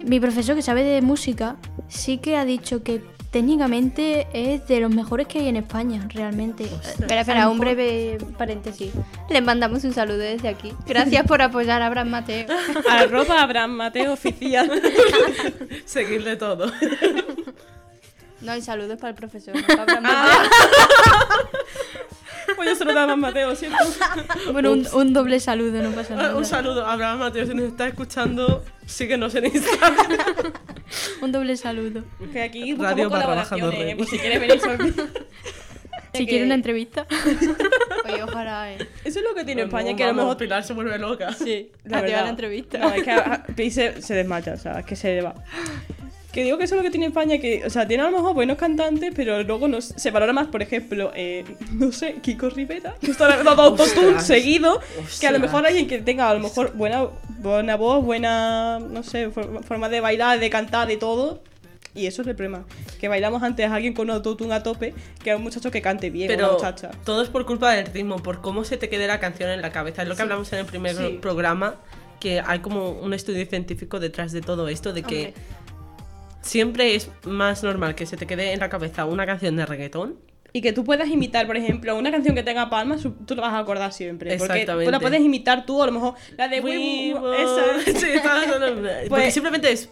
[0.07, 1.57] mi profesor que sabe de música
[1.89, 6.65] sí que ha dicho que técnicamente es de los mejores que hay en España, realmente.
[6.65, 8.93] Espera, espera, un breve paréntesis.
[9.29, 10.73] Les mandamos un saludo desde aquí.
[10.87, 12.47] Gracias por apoyar a Abraham Mateo.
[12.91, 14.71] Arroba Abraham Mateo oficial.
[15.85, 16.73] Seguirle todo.
[18.41, 20.51] No, el saludo es para el profesor, no para Abraham Mateo.
[22.57, 23.79] Pues yo solo Abraham Mateo, ¿cierto?
[24.51, 26.35] Bueno, un, un doble saludo, no pasa nada.
[26.35, 29.95] Un saludo a Abraham Mateo, si nos está escuchando, síguenos en Instagram.
[31.23, 32.05] Un doble saludo.
[32.33, 33.81] Que aquí Radio bajando colaboraciones.
[33.81, 33.97] ¿eh?
[33.97, 34.61] Por si quieres venir.
[36.13, 37.07] Si quiere una entrevista.
[38.05, 38.79] Oye, ojalá, eh.
[39.05, 40.37] Eso es lo que tiene España, que a lo mejor...
[40.37, 41.33] Pilar se vuelve loca.
[41.33, 42.25] Sí, la ti a verdad.
[42.25, 42.79] la entrevista.
[42.79, 45.37] No, es que a- se, se desmaya, o sea, es que se va.
[46.33, 48.17] Que digo que eso es lo que tiene España, que, o sea, tiene a lo
[48.17, 52.51] mejor buenos cantantes, pero luego nos, se valora más, por ejemplo, eh, no sé, Kiko
[52.51, 54.27] Rivera, que está dando autotune Ostras.
[54.29, 54.81] seguido,
[55.21, 57.07] que a lo mejor alguien que tenga a lo mejor buena,
[57.41, 61.43] buena voz, buena, no sé, for- forma de bailar, de cantar, de todo.
[61.93, 62.65] Y eso es el problema,
[63.01, 66.11] que bailamos antes a alguien con autotune a tope que a un muchacho que cante
[66.11, 66.93] bien, o una Pero muchacha.
[67.05, 69.73] todo es por culpa del ritmo, por cómo se te quede la canción en la
[69.73, 70.03] cabeza.
[70.03, 71.19] Es lo que hablamos en el primer Sí.
[71.21, 71.75] programa,
[72.21, 75.35] que hay como un estudio científico detrás de todo esto, de que.
[76.41, 80.17] Siempre es más normal que se te quede en la cabeza una canción de reggaetón.
[80.53, 83.53] Y que tú puedas imitar, por ejemplo, una canción que tenga palmas, tú la vas
[83.53, 84.37] a acordar siempre.
[84.37, 87.81] Porque tú la puedes imitar tú, a lo mejor la de We esa.
[88.01, 89.89] Sí, está- Porque Pues- simplemente es.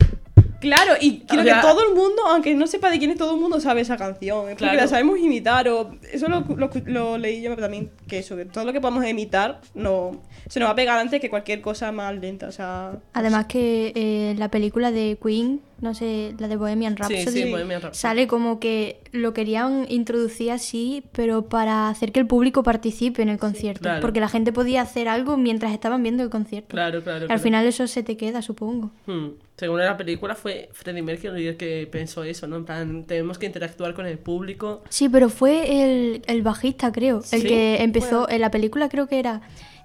[0.60, 3.16] Claro, y creo O sea- que todo el mundo, aunque no sepa de quién es
[3.16, 4.40] todo el mundo, sabe esa canción.
[4.48, 4.78] Es porque Claro.
[4.80, 5.68] la sabemos imitar.
[5.68, 9.06] O eso lo, lo- lo leí yo también, que eso, que todo lo que podamos
[9.06, 12.48] imitar no, se nos va a pegar antes que cualquier cosa más lenta.
[12.48, 12.94] O sea.
[13.12, 17.50] Además que eh, la película de Queen, no sé, la de Bohemian Sí, Rhapsody, sí,
[17.50, 18.00] Bohemian Rhapsody.
[18.00, 23.28] sale como que lo querían introducir así, pero para hacer que el público participe en
[23.28, 23.82] el concierto.
[23.82, 24.00] claro.
[24.00, 26.68] Porque la gente podía hacer algo mientras estaban viendo el concierto.
[26.70, 27.20] Claro, claro.
[27.20, 27.42] Y al claro.
[27.42, 28.90] final eso se te queda, supongo.
[29.06, 29.28] Hmm.
[29.56, 32.56] Según la película, fue Freddie Mercury el que pensó eso, ¿no?
[32.56, 34.82] En plan, tenemos que interactuar con el público.
[34.88, 37.46] Sí, pero fue el, el bajista, creo, el ¿Sí?
[37.48, 39.40] que empezó en la película, creo que era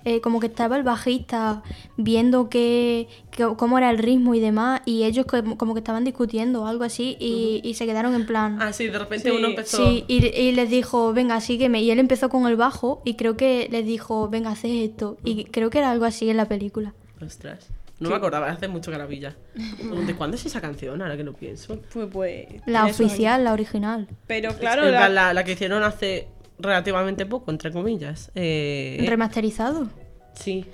[0.06, 1.64] eh, como que estaba el bajista
[1.98, 6.04] viendo que, que- cómo era el ritmo y demás, y ellos como, como que estaban
[6.04, 8.62] discutiendo o algo así, y, y se quedaron en plan...
[8.62, 9.78] Ah, sí, de repente Sí, uno empezó.
[9.78, 11.82] Sí, y, y les dijo, venga, sígueme.
[11.82, 15.18] Y él empezó con el bajo y creo que les dijo, venga, haz esto.
[15.24, 16.94] Y creo que era algo así en la película.
[17.22, 17.70] Ostras.
[18.00, 19.36] No me acordaba, hace mucho que la vi ya.
[20.06, 21.02] ¿De cuándo es esa canción?
[21.02, 21.80] Ahora que lo pienso.
[21.94, 24.08] Pues, pues, La oficial, la original.
[24.28, 26.28] Pero claro, la, la que hicieron hace
[26.60, 28.32] relativamente poco, entre comillas.
[28.36, 29.90] Eh, Remasterizado.
[30.34, 30.66] sí.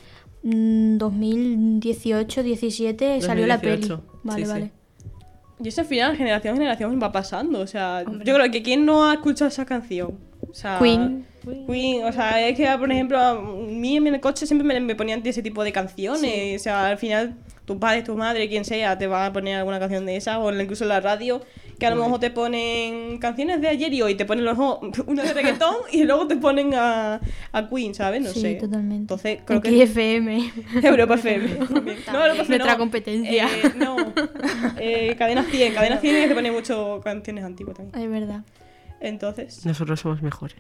[0.42, 3.88] Mm, 2018, 17 salió la peli.
[3.88, 4.52] 2018, Vale, sí, sí.
[4.52, 4.72] vale.
[5.62, 7.60] Y eso al final, generación en generación, va pasando.
[7.60, 10.18] O sea, yo creo que ¿quién no ha escuchado esa canción?
[10.50, 11.26] O sea, Queen.
[11.68, 14.96] Queen, o sea, es que, por ejemplo, a mí en el coche siempre me, me
[14.96, 16.62] ponían ese tipo de canciones.
[16.62, 17.36] O sea, al final,
[17.70, 20.52] tu padre, tu madre, quien sea, te va a poner alguna canción de esa, o
[20.52, 21.40] incluso en la radio,
[21.78, 24.58] que a lo mejor te ponen canciones de ayer y hoy, te ponen los
[25.06, 28.24] una de reggaetón y luego te ponen a, a Queen, ¿sabes?
[28.24, 28.56] No sí, sé.
[28.56, 28.96] totalmente.
[28.96, 29.84] Entonces, creo Aquí que.
[29.84, 30.52] FM.
[30.82, 31.48] Europa FM.
[31.68, 31.98] también.
[32.12, 32.80] No, Europa FM Nuestra no.
[32.80, 33.46] competencia.
[33.46, 34.14] Eh, no.
[34.80, 35.74] Eh, cadena 100.
[35.76, 38.04] Cadena 100 es que te pone mucho canciones antiguas también.
[38.04, 38.42] Es verdad.
[39.00, 39.64] Entonces.
[39.64, 40.58] Nosotros somos mejores.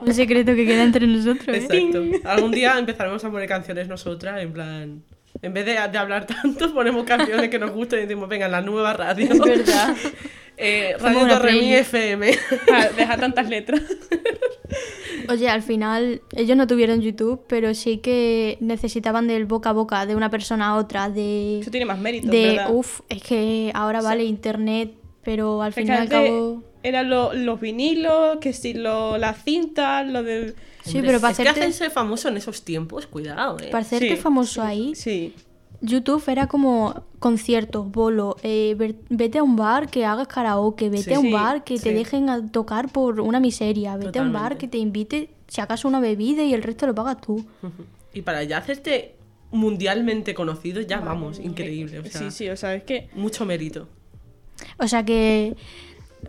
[0.00, 1.58] Un secreto que queda entre nosotros, ¿eh?
[1.58, 2.28] Exacto.
[2.28, 5.02] Algún día empezaremos a poner canciones nosotras, en plan.
[5.42, 8.60] En vez de, de hablar tanto, ponemos canciones que nos gustan y decimos, venga, la
[8.60, 9.32] nueva radio.
[9.32, 9.94] Es verdad.
[10.62, 11.94] Eh, radio playlist.
[11.94, 12.30] FM.
[12.98, 13.80] Deja tantas letras.
[15.30, 20.04] Oye, al final ellos no tuvieron YouTube, pero sí que necesitaban del boca a boca,
[20.04, 21.60] de una persona a otra, de...
[21.60, 22.74] Eso tiene más mérito, de, ¿verdad?
[22.74, 26.62] uff, es que ahora vale internet, pero al Es que fin y al cabo...
[26.82, 30.54] Eran lo- los vinilos, que si lo, las cintas, lo del.
[30.90, 33.68] Sí, pero para es que hacerse famoso en esos tiempos, cuidado, eh.
[33.70, 35.34] para hacerte Sí, famoso ahí, Sí.
[35.82, 41.14] YouTube era como conciertos, bolo, eh, vete a un bar que hagas karaoke, vete Sí.
[41.14, 44.32] a un Sí, bar que te dejen a tocar por una miseria, vete a un
[44.32, 47.44] bar que te invite, si acaso una bebida y el resto lo pagas tú.
[48.12, 49.14] Y para ya hacerte
[49.52, 52.00] mundialmente conocido, ya vamos, increíble.
[52.00, 53.08] O sea, Sí, sí, o sea, es que.
[53.14, 53.86] mucho mérito.
[54.78, 55.56] O sea que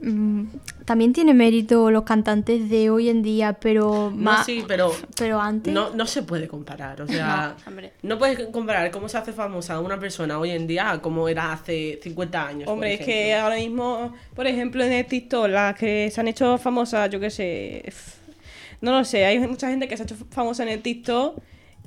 [0.02, 0.44] mm,
[0.92, 5.40] también tiene mérito los cantantes de hoy en día, pero No, más, sí, pero pero
[5.40, 7.02] antes no, no se puede comparar.
[7.02, 7.56] O sea,
[8.04, 11.54] no puedes comparar cómo se hace famosa una persona hoy en día a cómo era
[11.54, 12.66] hace 50 años.
[12.66, 16.28] por Hombre, es que ahora mismo, por ejemplo, en el TikTok, las que se han
[16.28, 17.86] hecho famosas, yo qué sé.
[18.82, 21.40] No lo sé, hay mucha gente que se ha hecho famosa en el TikTok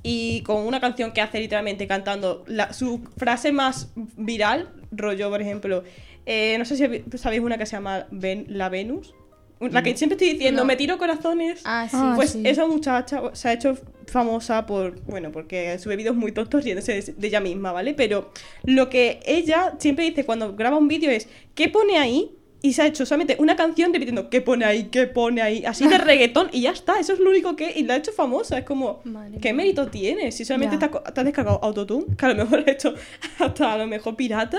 [0.03, 5.43] y con una canción que hace literalmente cantando la- su frase más viral, rollo, por
[5.43, 5.85] ejemplo.
[6.27, 9.15] Eh, no sé si sabéis una que se llama Ven- La Venus.
[9.61, 10.67] La que siempre estoy diciendo, No.
[10.67, 11.63] me tiro corazones.
[11.65, 11.97] Ah, sí.
[11.99, 12.43] Ah, Pues sí.
[12.45, 17.27] esa muchacha se ha hecho famosa por, bueno, porque sube vídeos muy tontos riéndose de,
[17.29, 17.95] ella misma, ¿vale?
[17.95, 18.31] Pero
[18.65, 22.33] lo que ella siempre dice cuando graba un vídeo es, ¿qué pone ahí?
[22.61, 24.85] Y se ha hecho solamente una canción repitiendo, ¿qué pone ahí?
[24.85, 25.65] ¿Qué pone ahí?
[25.65, 27.73] Así de reggaetón y ya está, eso es lo único que...
[27.77, 30.31] Y la ha hecho famosa, es como, Madre ¿qué mérito tiene?
[30.33, 32.95] Si solamente te, has- te has descargado Autotune, que a lo mejor ha hecho
[33.39, 34.59] hasta a lo mejor pirata,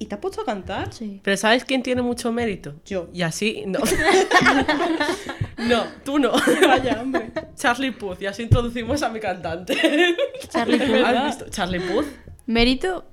[0.00, 0.92] y te has puesto a cantar.
[0.92, 1.20] Sí.
[1.22, 2.74] Pero ¿sabes quién tiene mucho mérito?
[2.84, 3.08] Yo.
[3.12, 3.78] Y así, no.
[5.58, 6.32] no, tú no.
[6.66, 7.30] Vaya, hombre.
[7.54, 9.76] Charlie Puth, y así introducimos a mi cantante.
[10.48, 11.04] Charlie Puth.
[11.04, 11.44] ¿Has visto?
[11.50, 12.06] Charlie Puth,
[12.46, 13.04] Mérito,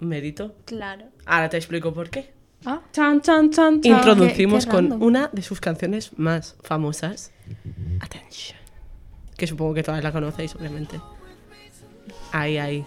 [0.00, 0.56] mérito.
[0.64, 1.06] Claro.
[1.24, 2.34] Ahora te explico por qué.
[2.66, 3.92] ah, Chan, chan, chan, chan.
[3.96, 7.32] Introducimos qué- qué con una de sus canciones más famosas.
[8.00, 8.58] Attention.
[9.36, 11.00] Que supongo que todas la conocéis, obviamente.
[12.32, 12.84] Ahí, ahí.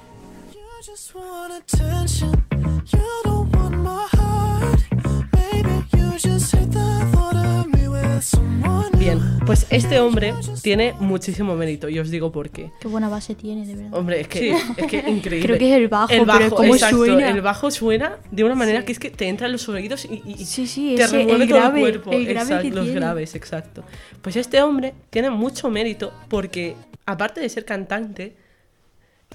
[8.98, 12.72] Bien, pues este hombre tiene muchísimo mérito y os digo por qué.
[12.82, 13.94] qué buena base tiene, de verdad.
[13.98, 15.42] Hombre, es que, es que increíble.
[15.48, 17.30] Creo que es el bajo, pero es como exacto, suena.
[17.30, 20.22] El bajo suena de una manera que es que te entra en los oídos y,
[20.26, 22.12] y- y Sí, sí, te ese- remueve el todo grave, el cuerpo.
[22.12, 23.00] el grave Exacto, que los tiene.
[23.00, 23.84] graves, exacto.
[24.22, 26.76] Pues este hombre tiene mucho mérito porque,
[27.06, 28.36] aparte de ser cantante,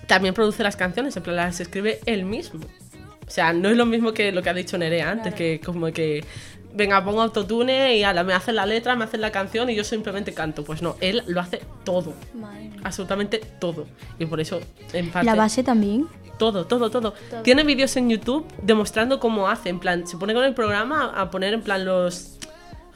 [0.06, 2.60] también produce las canciones, en plan las escribe él mismo.
[3.26, 5.86] O sea, no es lo mismo que lo que ha dicho Nerea antes, que como
[5.92, 6.24] que
[6.74, 9.84] venga, pongo autotune y ala, me hacen la letra, me hacen la canción y yo
[9.84, 10.64] simplemente canto.
[10.64, 12.80] Pues no, él lo hace todo, Madre mía.
[12.84, 13.86] absolutamente todo.
[14.18, 14.60] Y por eso,
[14.92, 16.06] en parte, La base también.
[16.38, 17.14] todo, todo, todo.
[17.42, 19.68] Tiene vídeos en YouTube demostrando cómo hace.
[19.68, 22.38] En plan, se pone con el programa a poner en plan los.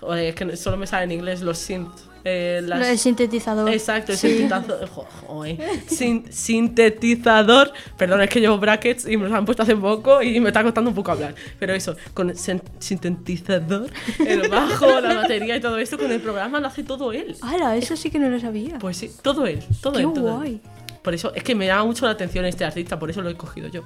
[0.00, 2.07] Joder, es que solo me sale en inglés los synths.
[2.28, 3.70] Eh, las- El sintetizador.
[3.70, 4.28] Exacto, el Sí.
[4.38, 4.88] sintetizador.
[4.88, 5.58] jo- joder.
[5.86, 7.72] Sin- sintetizador.
[7.96, 10.62] Perdón, es que llevo brackets y me los han puesto hace poco y me está
[10.62, 11.34] costando un poco hablar.
[11.58, 13.90] Pero eso, con el sin- sintetizador,
[14.24, 17.36] el bajo, la batería y todo esto, con el programa lo hace todo él.
[17.42, 17.76] ¡Hala!
[17.76, 18.78] Eso sí que no lo sabía.
[18.78, 20.08] Pues sí, todo él, todo Qué él.
[20.14, 20.60] todo él.
[21.02, 23.34] Por eso, es que me llama mucho la atención este artista, por eso lo he
[23.36, 23.82] cogido yo.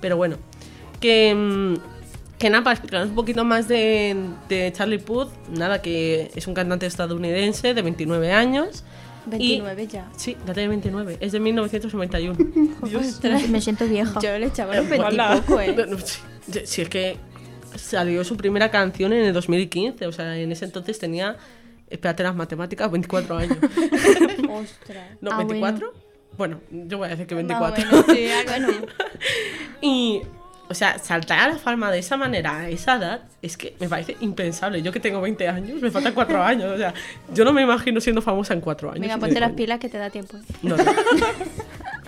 [0.00, 0.36] Pero bueno,
[1.00, 1.74] que mm,
[2.38, 4.14] Que nada, para explicaros un poquito más de,
[4.48, 8.84] de Charlie Puth, nada, que es un cantante estadounidense de 29 años.
[9.26, 10.10] y- 29 ya.
[10.16, 12.36] Sí, ya tiene 29, es de 1991.
[13.22, 14.20] Me, me siento vieja.
[14.20, 15.28] Yo le echaba los Hola.
[15.30, 15.74] veintipoco, ¿eh?
[15.76, 16.20] No, no, sí,
[16.64, 17.16] Si es que
[17.74, 21.36] salió su primera canción en el 2015, o sea, en ese entonces tenía,
[21.88, 23.56] espérate las matemáticas, 24 años.
[24.50, 25.08] Ostras.
[25.22, 25.92] ¿No, Ah, 24?
[26.36, 26.60] Bueno.
[26.70, 27.82] yo voy a decir que 24.
[27.84, 28.78] Más o menos, sí, algo así.
[29.80, 30.22] Y,
[30.68, 33.88] o sea, saltar a la fama de esa manera, a esa edad, es que me
[33.88, 34.82] parece impensable.
[34.82, 36.72] Yo que tengo 20 años, me faltan 4 años.
[36.72, 36.92] O sea,
[37.32, 39.00] yo no me imagino siendo famosa en 4 años.
[39.00, 40.38] Venga, ponte las pilas que te da tiempo.
[40.62, 40.84] No, no.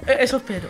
[0.06, 0.68] Eh, Eso espero.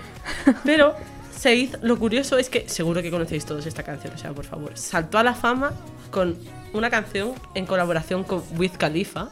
[0.65, 0.97] Pero
[1.31, 4.45] se hizo, lo curioso es que seguro que conocéis todos esta canción, o sea, por
[4.45, 4.77] favor.
[4.77, 5.73] Saltó a la fama
[6.11, 6.37] con
[6.73, 9.29] una canción en colaboración con Wiz Khalifa.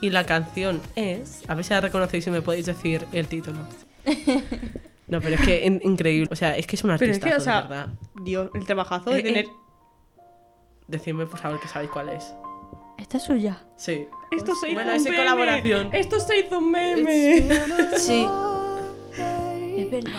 [0.00, 1.42] Y la canción es.
[1.48, 3.58] A ver si la reconocéis y me podéis decir el título.
[5.08, 6.28] No, pero es que in- increíble.
[6.32, 7.88] O sea, es que es un Pero es artista, que, o de sea, verdad.
[8.22, 9.22] Dios, el trabajazo de Eh, eh.
[9.24, 9.46] tener.
[10.88, 12.32] Decidme, por favor, que sabéis cuál es.
[12.98, 13.62] Esta es suya.
[13.76, 14.06] Sí.
[14.30, 15.16] Esto se hizo Bueno, un es meme.
[15.18, 15.88] colaboración.
[15.92, 17.48] Esto se hizo un meme.
[17.96, 18.26] Sí.
[19.76, 20.12] Es verdad.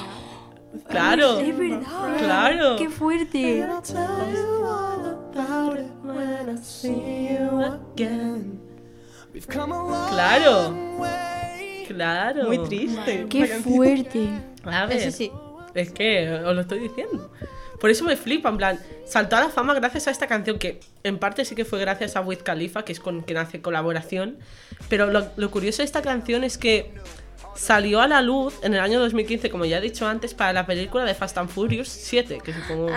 [0.89, 1.39] Claro.
[1.39, 2.17] Es verdad.
[2.19, 2.75] Claro.
[2.77, 3.65] Qué fuerte.
[10.09, 10.75] Claro.
[11.87, 12.45] Claro.
[12.47, 13.25] Muy triste.
[13.29, 14.29] Qué fuerte.
[14.71, 14.97] A ver.
[14.97, 15.31] Eso sí.
[15.73, 17.31] Es que os lo estoy diciendo.
[17.79, 20.79] Por eso me flipa, en plan, saltó a la fama gracias a esta canción que
[21.03, 24.37] en parte sí que fue gracias a Wiz Khalifa, que es con quien hace colaboración.
[24.89, 26.91] Pero lo, lo curioso de esta canción es que
[27.55, 30.65] salió a la luz en el año 2015, como ya he dicho antes, para la
[30.65, 32.87] película de Fast and Furious 7, que supongo...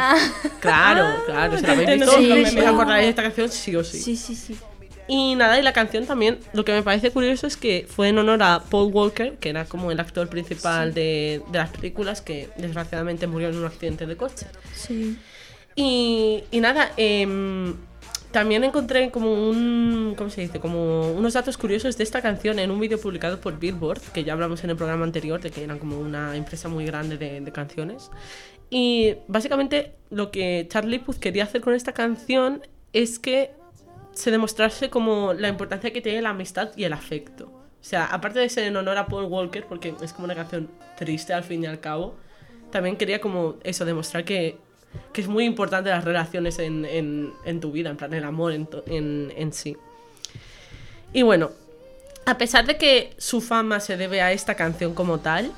[0.61, 2.59] Claro, claro, si la habéis visto, Sí, os sí.
[2.61, 3.99] acordaréis de esta canción sí o sí.
[4.01, 4.57] Sí, sí, sí.
[5.13, 8.19] Y nada, y la canción también, lo que me parece curioso es que fue en
[8.19, 12.49] honor a Paul Walker, que era como el actor principal de, de las películas, que
[12.57, 14.47] desgraciadamente murió en un accidente de coche.
[14.73, 15.19] Sí.
[15.75, 17.75] Y, y nada, em,
[18.31, 20.61] también encontré como un, ¿cómo se dice?
[20.61, 24.35] Como unos datos curiosos de esta canción en un vídeo publicado por Billboard, que ya
[24.35, 27.51] hablamos en el programa anterior, de que eran como una empresa muy grande de, de
[27.51, 28.13] canciones.
[28.71, 33.59] Y básicamente lo que Charlie Puth quería hacer con esta canción es que
[34.13, 37.47] se demostrase como la importancia que tiene la amistad y el afecto.
[37.47, 40.69] O sea, aparte de ser en honor a Paul Walker, porque es como una canción
[40.99, 42.15] triste al fin y al cabo,
[42.71, 44.59] también quería como eso, demostrar que,
[45.13, 48.53] que es muy importante las relaciones en, en- en tu vida, en plan el amor
[48.53, 49.77] en, en, en sí.
[51.13, 51.51] Y bueno,
[52.27, 55.51] a pesar de que su fama se debe a esta canción como tal,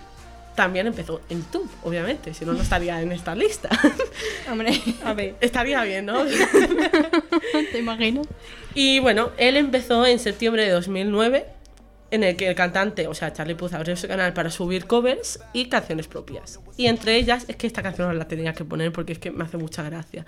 [0.55, 3.69] también empezó en YouTube, obviamente, si no, no estaría en esta lista.
[4.51, 4.81] Hombre.
[5.05, 5.37] A ver.
[5.41, 6.25] estaría bien, ¿no?
[7.73, 8.27] ¿Te imaginas?
[8.75, 11.47] Y bueno, él empezó en septiembre de 2009,
[12.11, 15.41] en el que el cantante, o sea, Charlie Puth, abrió su canal para subir covers
[15.55, 16.61] y canciones propias.
[16.77, 19.31] Y entre ellas, es que esta canción os la tenía que poner porque es que
[19.31, 20.27] me hace mucha gracia.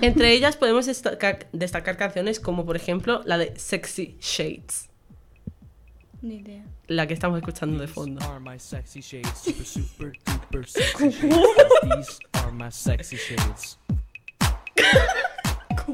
[0.00, 4.88] Entre ellas podemos destacar, destacar canciones como, por ejemplo, la de Sexy Shades,
[6.22, 6.64] Ni idea.
[6.88, 8.20] la que estamos escuchando de fondo.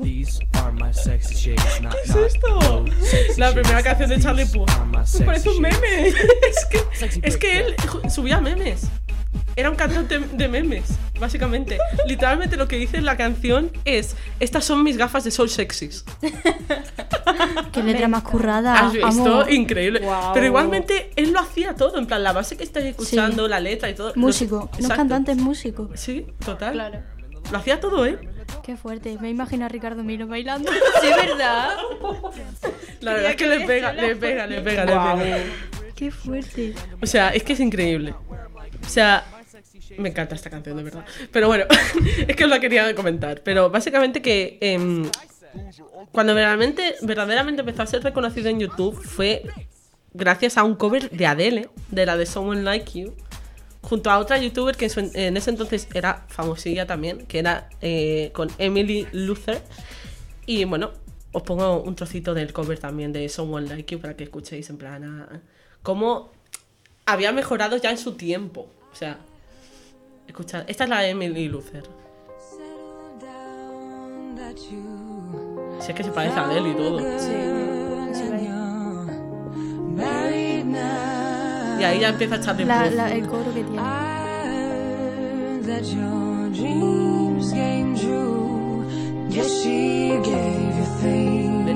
[0.02, 1.80] These are my sexy shades.
[1.82, 2.84] Not, es esto?
[3.36, 3.84] La primera shades.
[3.84, 4.70] canción de Charlie Puth.
[5.24, 6.08] Parece un meme.
[6.08, 6.80] es que,
[7.22, 7.76] es que él
[8.08, 8.88] subía memes.
[9.54, 10.84] Era un cantante de memes,
[11.20, 11.76] básicamente.
[12.06, 16.04] Literalmente lo que dice en la canción es: Estas son mis gafas de sol sexys.
[17.72, 18.74] Qué letra más currada.
[18.86, 19.06] ¿Has visto?
[19.40, 19.48] Amo.
[19.48, 20.02] Increíble.
[20.34, 23.90] Pero igualmente él lo hacía todo, en plan, la base que estáis escuchando, la letra
[23.90, 24.08] y todo.
[24.08, 24.70] los- Músico.
[24.80, 25.90] No es cantante, es músico.
[25.94, 26.72] Sí, total.
[26.72, 27.00] Claro.
[27.50, 28.18] Lo hacía todo él.
[28.62, 29.18] Qué fuerte.
[29.20, 30.70] Me imagino a Ricardo Milo bailando.
[31.00, 31.70] Sí, es verdad.
[33.00, 35.38] La verdad es que le pega, le pega, le pega, le pega.
[35.94, 36.74] Qué fuerte.
[37.00, 38.14] O sea, es que es increíble.
[38.84, 39.24] O sea,
[39.98, 41.04] me encanta esta canción, de verdad.
[41.30, 41.64] Pero bueno,
[42.26, 43.42] es que os la quería comentar.
[43.42, 45.08] Pero básicamente que em,
[46.12, 49.42] cuando verdaderamente, verdaderamente empezó a ser reconocido en YouTube fue
[50.14, 53.14] gracias a un cover de Adele, de la de Someone Like You,
[53.82, 58.48] junto a otra youtuber que en, ese entonces era famosilla también, que era eh, con
[58.58, 59.60] Emily Luther.
[60.46, 60.90] Y bueno,
[61.32, 64.76] os pongo un trocito del cover también de Someone Like You para que escuchéis en
[64.76, 65.40] plan a-
[65.82, 66.32] cómo
[67.12, 68.66] había mejorado ya en su tiempo.
[68.92, 69.18] O sea,
[70.26, 71.84] escuchad, esta es la de Emily Luther.
[75.80, 77.00] Si es que se parece a Adele y todo.
[81.80, 82.92] Y ahí ya empieza a echarle La- voz.
[82.94, 83.78] la- el coro que tiene.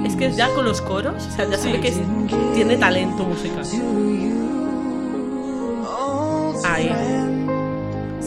[0.04, 2.00] Es que ya con los coros, o sea, ya se ve que es-
[2.54, 3.64] tiene talento musical.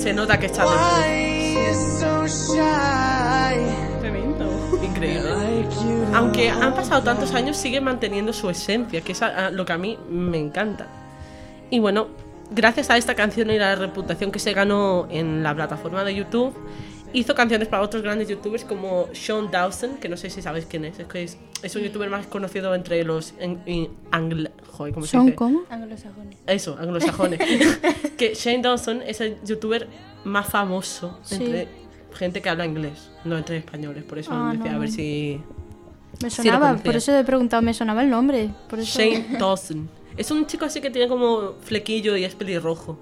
[0.02, 0.64] Se nota que está
[2.00, 3.60] so shy?
[4.84, 5.30] increíble.
[6.14, 9.74] Aunque han pasado tantos años, sigue manteniendo su esencia, que es a- a lo que
[9.74, 10.88] a mí me encanta.
[11.70, 12.08] Y bueno,
[12.52, 16.54] gracias a esta canción y la reputación que se ganó en la plataforma de YouTube,
[17.14, 20.86] hizo canciones para otros grandes youtubers como Sean Dawson, que no sé si sabéis quién
[20.86, 24.93] es, es que es, es un youtuber más conocido entre los en- en- angl- joder,
[24.93, 25.36] ¿cómo se ¿Son dice?
[25.36, 25.62] cómo?
[25.70, 26.38] Anglosajones.
[26.47, 27.39] Eso, anglosajones.
[28.18, 29.88] que Shane Dawson es el youtuber
[30.24, 31.36] más famoso Sí.
[31.36, 31.68] entre
[32.14, 34.03] gente que habla inglés, no entre españoles.
[34.03, 34.95] Por eso Ah, decía, no, a ver no.
[34.95, 35.41] si.
[36.22, 36.84] Me Sí, sonaba, conocía.
[36.84, 38.49] por eso he preguntado, me sonaba el nombre.
[38.70, 38.99] Por eso...
[38.99, 39.89] Shane Dawson.
[40.18, 42.97] Es un chico así que tiene como flequillo y es pelirrojo.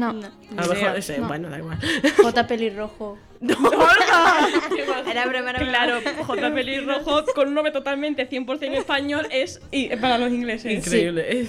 [0.00, 0.12] No.
[0.12, 0.26] No.
[0.56, 0.82] A lo idea.
[0.84, 1.28] mejor, ese, No.
[1.28, 1.78] bueno, da igual.
[2.22, 3.18] J pelirrojo.
[3.40, 5.70] Era broma, era broma.
[5.70, 6.54] Claro, J.
[6.54, 10.72] Pelirrojo con un nombre totalmente 100% español es y para los ingleses.
[10.72, 11.46] Increíble.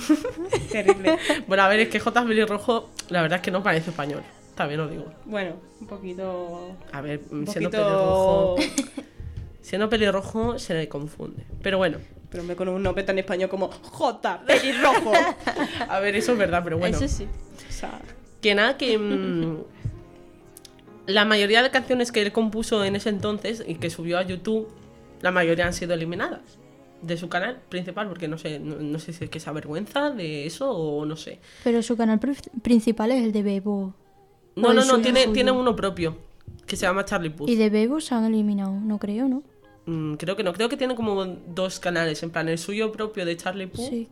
[0.72, 1.18] Terrible.
[1.48, 2.24] bueno, a ver, es que J.
[2.26, 4.24] pelirrojo, la verdad es que no parece español.
[4.56, 5.06] También lo digo.
[5.26, 6.76] Bueno, un poquito.
[6.92, 8.56] A ver, Un siendo poquito.
[8.56, 8.56] pelirrojo.
[9.62, 11.44] Siendo pelirrojo se le confunde.
[11.62, 11.98] Pero bueno,
[12.30, 14.42] Pero me con un nombre tan español como J.
[14.46, 15.12] Pelirrojo.
[15.90, 16.98] a ver, eso es verdad, pero bueno.
[16.98, 17.28] Eso sí.
[17.70, 18.00] o sea,
[18.42, 19.58] Que nada, que mm,
[21.08, 24.68] la mayoría de canciones que él compuso en ese entonces y que subió a YouTube,
[25.22, 26.42] la mayoría han sido eliminadas
[27.02, 30.12] de su canal principal, porque no sé, no, no sé si es que se avergüenza
[30.12, 31.40] de eso o no sé.
[31.64, 33.94] Pero su canal pri- principal es el de Bebo.
[34.56, 36.18] No, O no, no, tiene, tiene uno propio,
[36.68, 37.50] que se llama Charlie Puth.
[37.50, 39.42] Y de Bebo se han eliminado, no creo, ¿no?
[39.88, 43.26] Mm, creo que no, creo que tiene como dos canales, en plan el suyo propio
[43.26, 44.08] de Charlie Puth Sí.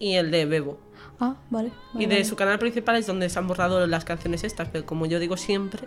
[0.00, 0.78] y el de Bebo.
[1.20, 1.70] Ah, vale.
[1.94, 2.24] Y de vale.
[2.24, 5.36] su canal principal es donde se han borrado las canciones estas, pero como yo digo
[5.36, 5.84] siempre,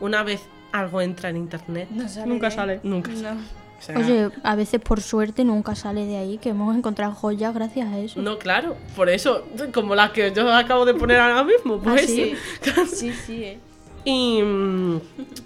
[0.00, 0.40] una vez
[0.72, 2.80] algo entra en internet, No sale nunca de sale.
[2.82, 3.18] nunca No.
[3.20, 3.40] sale.
[3.78, 7.52] O sea, Oye, a veces por suerte nunca sale de ahí, que hemos encontrado joyas
[7.54, 8.22] gracias a eso.
[8.22, 9.44] No, claro, por eso,
[9.74, 12.02] como la que yo acabo de poner ahora mismo, pues.
[12.02, 12.34] ¿Ah, sí?
[12.94, 13.58] Sí, sí, eh.
[14.06, 14.38] Y,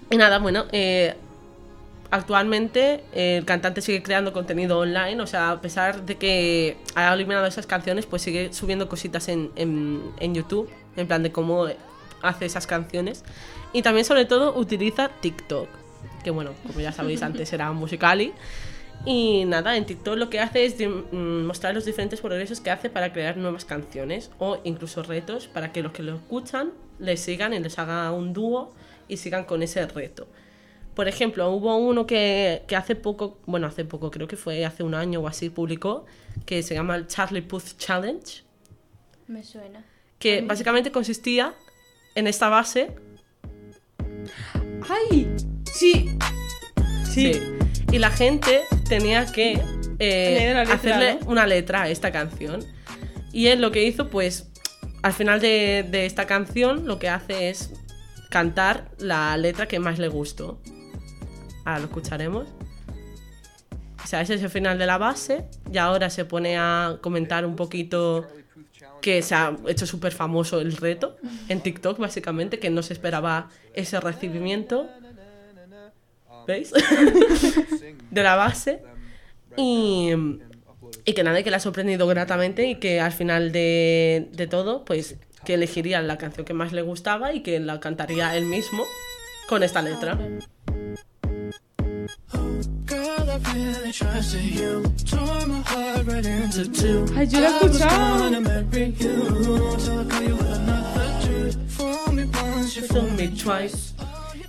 [0.09, 1.15] y nada, bueno, eh,
[2.11, 7.45] actualmente el cantante sigue creando contenido online, o sea, a pesar de que ha eliminado
[7.45, 11.67] esas canciones, pues sigue subiendo cositas en, en, YouTube, en plan de cómo
[12.21, 13.23] hace esas canciones.
[13.73, 15.69] Y también, sobre todo, utiliza TikTok,
[16.23, 18.33] que bueno, como ya sabéis, antes era Musicali.
[19.05, 22.89] Y nada, en TikTok lo que hace es mm, mostrar los diferentes progresos que hace
[22.89, 27.53] para crear nuevas canciones o incluso retos para que los que lo escuchan les sigan
[27.53, 28.73] y les haga un dúo
[29.07, 30.27] y sigan con ese reto.
[30.99, 34.83] Por ejemplo, hubo uno que, que hace poco, bueno, hace poco, creo que fue hace
[34.83, 36.05] un año o así, publicó,
[36.45, 38.43] que se llama el Charlie Puth Challenge,
[39.25, 39.85] Me suena.
[40.17, 41.53] que básicamente consistía
[42.15, 42.97] en esta base
[44.89, 45.33] ¡Ay!
[45.73, 46.09] Sí.
[47.05, 47.31] Sí.
[47.33, 47.41] Sí.
[47.93, 49.53] Y la gente tenía que
[49.99, 51.31] eh, letra, hacerle ¿no?
[51.31, 52.59] una letra a esta canción.
[53.31, 54.51] Y él lo que hizo, pues,
[55.01, 57.71] al final de, de esta canción, lo que hace es
[58.29, 60.59] cantar la letra que más le gustó.
[61.65, 62.47] Ahora lo escucharemos.
[64.03, 65.45] O sea, ese es el final de la base.
[65.71, 68.27] Y ahora se pone a comentar un poquito
[69.01, 73.49] que se ha hecho súper famoso el reto en TikTok, básicamente, que no se esperaba
[73.73, 74.87] ese recibimiento.
[76.47, 76.71] ¿Veis?
[78.11, 78.81] de la base.
[79.55, 80.11] Y,
[81.05, 84.85] y que nada, que le ha sorprendido gratamente y que al final de, de todo,
[84.85, 88.83] pues que elegiría la canción que más le gustaba y que la cantaría él mismo
[89.47, 90.17] con esta letra.
[97.15, 98.19] Ay, yo lo he I was escuchado.
[98.19, 101.55] gonna marry you till I caught you with another dude.
[101.69, 103.93] Fool me once, you fool me twice.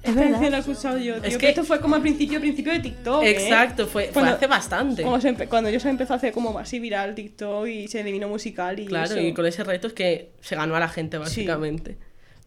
[0.03, 0.55] Es Esta canción la verdad.
[0.55, 1.25] he escuchado yo, tío.
[1.25, 3.23] Es que que- esto fue como al principio, principio de TikTok.
[3.23, 3.31] ¿eh?
[3.31, 5.03] Exacto, fue, fue Cuando- hace bastante.
[5.03, 8.29] Cuando, se cuando yo se empezó a hacer como así viral TikTok y se eliminó
[8.29, 9.21] musical y Claro, eso.
[9.21, 11.97] y con ese reto es que se ganó a la gente, básicamente.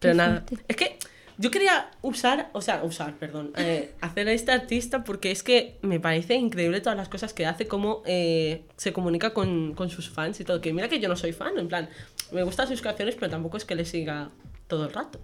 [0.00, 0.64] Pero nada, fuerte.
[0.68, 0.98] es que
[1.36, 5.78] yo quería usar, o sea, usar, perdón, eh, hacer a este artista porque es que
[5.82, 10.10] me parece increíble todas las cosas que hace, cómo eh, se comunica con, con sus
[10.10, 10.60] fans y todo.
[10.60, 11.88] Que mira que yo no soy fan, en plan,
[12.32, 14.30] me gustan sus canciones, pero tampoco es que le siga
[14.68, 15.20] todo el rato.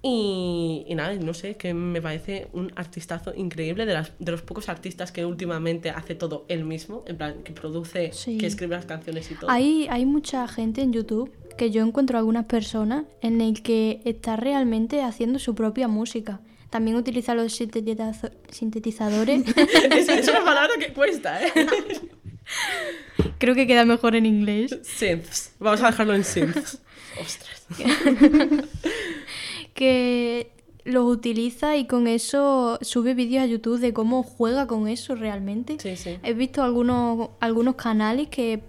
[0.00, 4.42] Y, y nada, no sé, que me parece un artistazo increíble de, las, de los
[4.42, 8.38] pocos artistas que últimamente hace todo él mismo, en plan, que produce, Sí.
[8.38, 9.50] que escribe las canciones y todo.
[9.50, 14.36] Hay, hay mucha gente en YouTube que yo encuentro algunas personas en el que está
[14.36, 16.40] realmente haciendo su propia música.
[16.70, 19.42] También utiliza los sintetizazo- sintetizadores.
[19.90, 21.50] es, es una palabra que cuesta, ¿eh?
[23.38, 24.78] Creo que queda mejor en inglés.
[24.82, 25.52] Synths.
[25.58, 26.78] Vamos a dejarlo en synths.
[27.20, 27.64] Ostras.
[29.78, 30.50] Que
[30.84, 35.76] los utiliza y con eso sube vídeos a YouTube de cómo juega con eso realmente.
[35.78, 36.18] Sí, sí.
[36.24, 38.62] He visto algunos, algunos canales que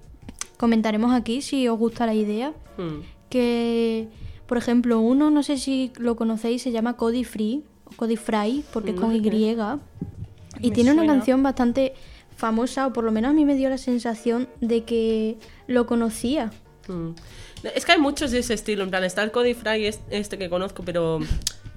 [0.57, 2.53] comentaremos aquí si os gusta la idea.
[2.78, 2.99] Hmm.
[3.30, 4.10] Que,
[4.45, 8.64] por ejemplo, uno, no sé si lo conocéis, se llama Cody Free, o Cody Fry,
[8.72, 9.18] porque es con Y.
[9.18, 11.93] Y Me tiene una canción bastante
[12.36, 15.38] famosa, o por lo menos a mí me dio la sensación de que
[15.68, 16.51] lo conocía.
[16.88, 17.12] Mm.
[17.76, 20.38] Es que hay muchos de ese estilo, en plan, está el Cody Fry es- este
[20.38, 21.20] que conozco, pero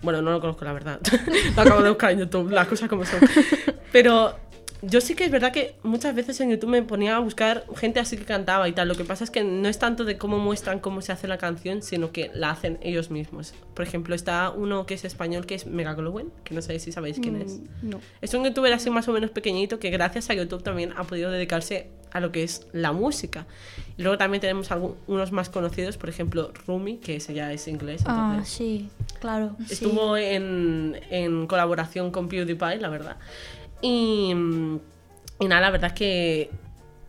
[0.02, 1.00] bueno, no lo conozco la verdad.
[1.56, 3.20] lo acabo de buscar en YouTube, las cosas como son.
[3.92, 4.36] Pero
[4.82, 8.00] yo sí que es verdad que muchas veces en YouTube me ponía a buscar gente
[8.00, 8.88] así que cantaba y tal.
[8.88, 11.38] Lo que pasa es que no es tanto de cómo muestran cómo se hace la
[11.38, 13.54] canción, sino que la hacen ellos mismos.
[13.74, 16.90] Por ejemplo, está uno que es español que es Mega Glowen, que no sé si
[16.92, 17.60] sabéis quién es.
[17.82, 18.00] Mm, No.
[18.20, 21.30] Es un youtuber así más o menos pequeñito que gracias a YouTube también ha podido
[21.30, 23.46] dedicarse a lo que es la música.
[23.96, 27.68] Y luego también tenemos algu- unos más conocidos, por ejemplo, Rumi, que ese ya es
[27.68, 28.02] inglés.
[28.04, 29.56] Ah, entonces sí, claro.
[29.66, 29.72] sí.
[29.74, 33.16] Estuvo en, en colaboración con PewDiePie, la verdad.
[33.82, 34.30] Y,
[35.40, 36.50] y nada, la verdad es que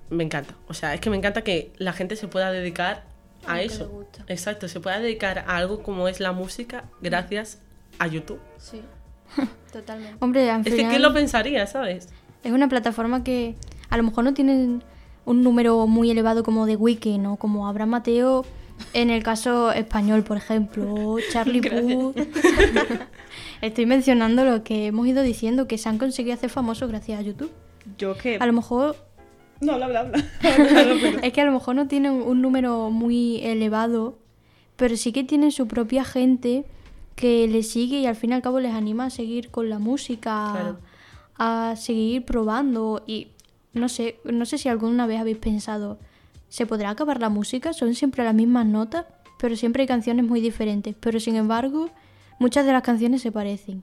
[0.10, 0.56] me encanta.
[0.68, 3.04] O sea, es que me encanta que la gente se pueda dedicar
[3.46, 3.88] a eso.
[3.90, 4.24] gusta.
[4.28, 7.60] Exacto, se pueda dedicar a algo como es la música gracias
[8.00, 8.40] a YouTube.
[8.58, 8.82] Sí.
[9.72, 10.18] Totalmente.
[10.20, 12.10] Hombre, al Es que final ¿quién lo pensaría, sabes?
[12.44, 13.56] es una plataforma que
[13.90, 14.80] a lo mejor no tiene
[15.26, 18.46] un número muy elevado como de Weekend o como Abraham Mateo
[18.94, 22.18] en el caso español, por ejemplo, Charlie Puth.
[23.62, 27.22] Estoy mencionando lo que hemos ido diciendo, que se han conseguido hacer famosos gracias a
[27.24, 27.52] YouTube.
[27.98, 28.38] Yo que.
[28.40, 28.96] A lo mejor
[29.62, 29.88] No, habla.
[29.88, 31.20] Habla, habla.
[31.22, 34.18] es que a lo mejor no tienen un número muy elevado,
[34.76, 36.66] pero sí que tienen su propia gente
[37.16, 39.80] que les sigue y al fin y al cabo les anima a seguir con la
[39.80, 40.78] música, Claro.
[41.38, 43.28] a seguir probando y
[43.74, 46.00] no sé, no sé si alguna vez habéis pensado,
[46.54, 47.74] ¿se podrá acabar la música?
[47.74, 49.06] Son siempre las mismas notas,
[49.40, 51.90] pero siempre hay canciones muy diferentes, pero sin embargo,
[52.38, 53.82] muchas de las canciones se parecen.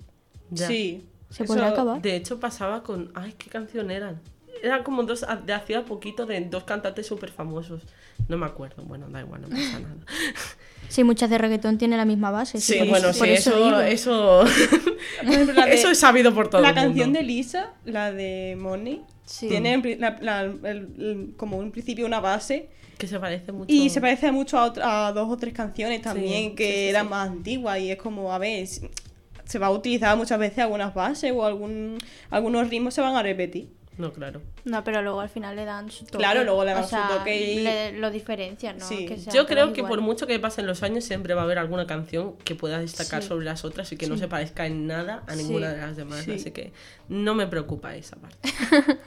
[0.50, 0.68] Ya.
[0.68, 1.04] Sí.
[1.30, 2.00] ¿Se Eso- podrá acabar?
[2.00, 3.10] De hecho, pasaba con.
[3.14, 4.20] Ay, ¿qué canción eran?
[4.62, 7.82] Eran como dos de hacía poquito de dos cantantes súper famosos.
[8.28, 8.84] No me acuerdo.
[8.84, 9.96] Bueno, da igual, no pasa nada.
[10.88, 12.60] Sí, muchas de reggaetón tienen la misma base.
[12.60, 14.42] Sí, por bueno, eso, sí, por eso eso,
[15.22, 16.88] eso, de- es sabido por todo La el mundo.
[16.88, 19.48] canción de Lisa, la de Money, Sí.
[19.48, 20.60] tiene en pri- la- la- el-
[20.98, 22.68] el- como un principio una base
[22.98, 23.72] Que se parece mucho.
[23.72, 26.88] y se parece mucho a, otra- a dos o tres canciones también Sí, que sí,
[26.88, 30.92] eran más antiguas y es como, a ver, se va a utilizar muchas veces algunas
[30.94, 33.68] bases o algún, algunos ritmos se van a repetir.
[33.98, 34.40] No, claro.
[34.64, 36.18] No, pero luego al final le dan su toque.
[36.18, 38.86] Claro, luego le dan O su toque y- le- lo diferencian, ¿no?
[38.88, 39.04] Sí.
[39.04, 41.86] Que Yo creo que por mucho que pasen los años siempre va a haber alguna
[41.86, 43.28] canción que pueda destacar Sí.
[43.28, 46.20] sobre las otras y que no se parezca en nada a ninguna de las demás.
[46.24, 46.32] Sí.
[46.32, 46.72] Así que
[47.08, 48.38] no me preocupa esa parte.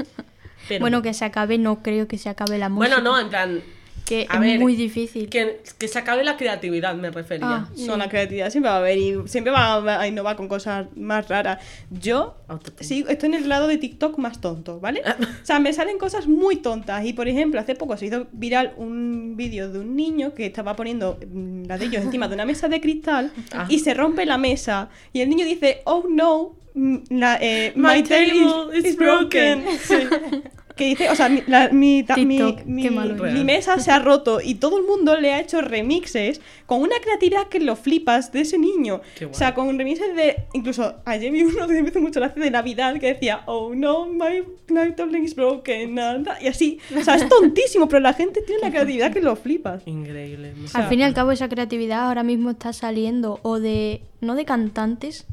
[0.67, 2.95] Pero, Bueno, que se acabe, no creo que se acabe la música.
[2.95, 3.61] bueno, no, en plan,
[4.05, 5.29] que a es ver, muy difícil.
[5.29, 7.47] que, que se acabe la creatividad, me refería.
[7.47, 10.87] Ah, No, la creatividad siempre va a haber y siempre va a innovar con cosas
[10.95, 11.59] más raras.
[11.89, 12.35] Yo
[12.81, 15.01] sí, estoy en el lado de TikTok más tonto, ¿vale?
[15.41, 17.05] O sea, me salen cosas muy tontas.
[17.05, 20.75] Y por ejemplo, hace poco se hizo viral un vídeo de un niño que estaba
[20.75, 23.67] poniendo mm, ladrillos encima de una mesa de cristal Ah.
[23.69, 24.89] y se rompe la mesa.
[25.13, 28.97] Y el niño dice, oh no, mm, la, eh, My my, table table is, is
[28.97, 29.63] broken.
[29.63, 30.43] broken.
[30.75, 34.39] Que dice, o sea, mi, la- mi, ta- mi- TikTok, mi- mesa se ha roto
[34.41, 38.41] y todo el mundo le ha hecho remixes con una creatividad que lo flipas de
[38.41, 39.01] ese niño.
[39.29, 40.45] O sea, con remixes de.
[40.53, 44.07] Incluso ayer vi uno que me hizo mucho gracia de Navidad que decía, oh no,
[44.07, 45.93] my night is broken.
[45.93, 46.79] nada", Y así.
[46.97, 49.83] O sea, es tontísimo, pero la gente tiene una creatividad que lo flipas.
[49.85, 50.53] Increíble.
[50.73, 54.45] Al fin y al cabo esa creatividad ahora mismo está saliendo o de no de
[54.45, 55.27] cantantes,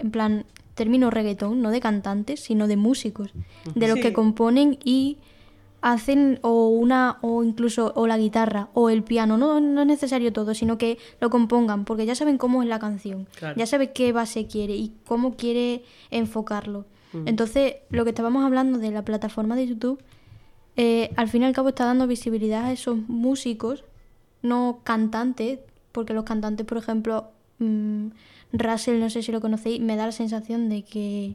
[0.00, 0.44] en plan
[0.80, 3.28] término reggaetón, no de cantantes, sino de músicos,
[3.74, 4.02] de los Sí.
[4.02, 5.18] que componen y
[5.82, 10.30] hacen o una o incluso o la guitarra o el piano, no, no es necesario
[10.32, 13.56] todo, sino que lo compongan porque ya saben cómo es la canción, Claro.
[13.58, 16.84] ya saben qué base quiere y cómo quiere enfocarlo.
[17.26, 19.98] Entonces, lo que estábamos hablando de la plataforma de YouTube,
[20.76, 23.84] eh, al fin y al cabo está dando visibilidad a esos músicos,
[24.42, 25.58] no cantantes,
[25.92, 28.06] porque los cantantes, por ejemplo, mm,
[28.52, 31.34] Russell, no sé si lo conocéis, me da la sensación de que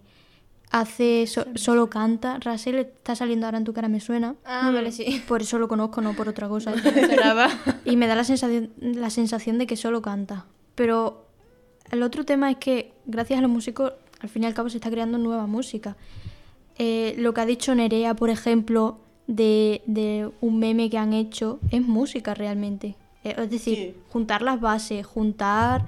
[0.72, 2.40] hace so- solo canta.
[2.40, 4.36] Russell está saliendo ahora en tu cara, me suena.
[4.46, 5.22] Ah, vale, sí.
[5.28, 6.74] Por eso lo conozco, no por otra cosa.
[7.86, 10.46] Y me da la sensación, la sensación de que solo canta.
[10.76, 11.26] Pero
[11.92, 14.78] el otro tema es que gracias a los músicos, al fin y al cabo se
[14.78, 15.96] está creando nueva música.
[16.78, 18.98] Eh, lo que ha dicho Nerea, por ejemplo,
[19.28, 22.96] de, de un meme que han hecho, es música realmente.
[23.24, 23.96] Eh, es decir, Sí.
[24.10, 25.86] juntar las bases, juntar,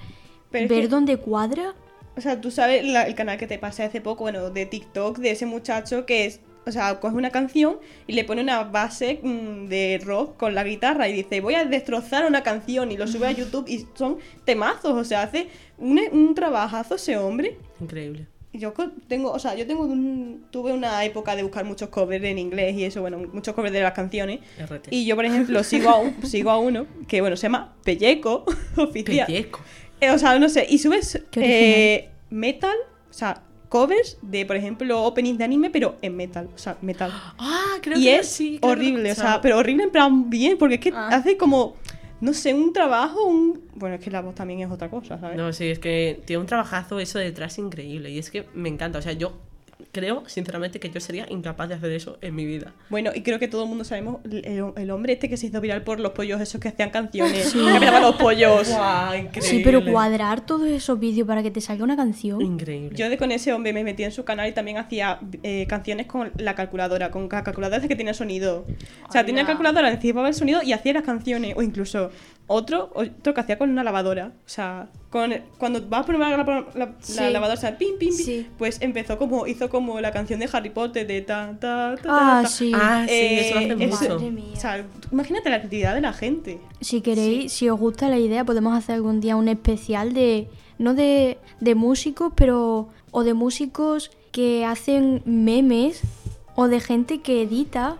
[0.63, 1.73] Pero ver que- dónde cuadra.
[2.15, 5.19] O sea, tú sabes la- el canal que te pasé hace poco, bueno, de TikTok,
[5.19, 6.39] de ese muchacho que es.
[6.65, 7.77] O sea, coge una canción
[8.07, 11.63] y le pone una base mm, de rock con la guitarra y dice, voy a
[11.63, 15.47] destrozar una canción y lo sube a YouTube y son temazos, o sea, hace
[15.77, 17.57] un, un trabajazo ese hombre.
[17.79, 18.27] Increíble.
[18.51, 18.73] Y Yo
[19.07, 22.75] tengo, o sea, yo tengo un- tuve una época de buscar muchos covers en inglés
[22.75, 24.39] y eso, bueno, muchos covers de las canciones.
[24.59, 24.87] RT.
[24.91, 28.43] Y yo, por ejemplo, sigo a, un- sigo a uno que, bueno, se llama Pelleco,
[28.75, 29.25] oficial.
[29.27, 29.59] Pelleco.
[30.01, 32.75] Eh, o sea, no sé, y subes eh, metal,
[33.09, 36.49] o sea, covers de, por ejemplo, openings de anime, pero en metal.
[36.53, 37.11] O sea, metal.
[37.37, 38.59] Ah, creo y que es sí.
[38.59, 41.09] creo que horrible, o sea, pero horrible en plan bien, porque es que Ah.
[41.11, 41.75] hace como,
[42.21, 43.61] no sé, un trabajo, un...
[43.75, 45.37] Bueno, es que la voz también es otra cosa, ¿sabes?
[45.37, 48.09] No, sí, es que tiene un trabajazo eso detrás increíble.
[48.09, 48.99] Y es que me encanta.
[48.99, 49.33] O sea, yo
[49.91, 52.73] creo, sinceramente, que yo sería incapaz de hacer eso en mi vida.
[52.89, 55.61] Bueno, y creo que todo el mundo sabemos el, el hombre este que se hizo
[55.61, 57.53] viral por los pollos esos que hacían canciones.
[57.53, 58.73] Que miraban los pollos.
[59.39, 62.41] Sí, pero cuadrar todos esos vídeos para que te salga una canción.
[62.41, 62.95] Increíble.
[62.95, 66.07] Yo de con ese hombre me metí en su canal y también hacía eh, canciones
[66.07, 68.65] con la calculadora, con la calculadora que tenía sonido.
[69.07, 71.53] O sea, tenía calculadora, encima el sonido y hacía las canciones.
[71.55, 72.11] O incluso
[72.47, 74.31] otro, otro que hacía con una lavadora.
[74.45, 77.19] O sea, con, cuando vas a poner la, la- la Sí.
[77.31, 78.47] lavadora, pim, pim, pim, Sí.
[78.57, 82.09] pues empezó como, hizo como la canción de Harry Potter de ta, ta, ta, ta,
[82.39, 82.49] Ah, ta.
[82.49, 82.71] sí.
[82.75, 84.15] Ah, sí, Eh, eso lo hace eso- mucho.
[84.15, 84.53] Madre mía.
[84.53, 86.59] O sea, imagínate la creatividad de la gente.
[86.81, 90.47] Si queréis, si os gusta la idea, podemos hacer algún día un especial de.
[90.77, 92.89] No de, de músicos, pero.
[93.11, 96.01] O de músicos que hacen memes.
[96.55, 97.97] O de gente que edita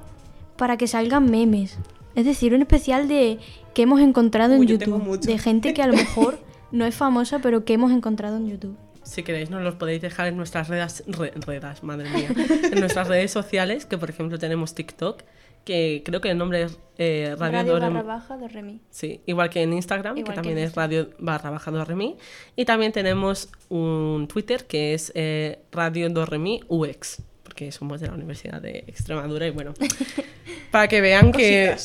[0.58, 1.78] para que salgan memes.
[2.16, 3.38] Es decir, un especial de
[3.76, 5.20] que hemos encontrado en Uy, YouTube.
[5.22, 6.39] De gente que a lo mejor
[6.72, 8.78] no es famosa, pero que hemos encontrado en YouTube.
[9.03, 12.30] Si queréis, nos los podéis dejar en nuestras redes, re- redas, madre mía,
[12.72, 15.22] en nuestras redes sociales, que por ejemplo tenemos TikTok,
[15.63, 17.93] que creo que el nombre es eh, Radio, Radio Doremi.
[17.95, 18.82] barra baja de Remi.
[18.89, 22.18] Sí, igual que en Instagram, Igual que también es radio barra baja Doremi.
[22.55, 27.22] Y también tenemos un Twitter que es eh, Radio Doremi UX,
[27.58, 29.74] porque somos de la Universidad de Extremadura y bueno,
[30.72, 31.76] para que vean que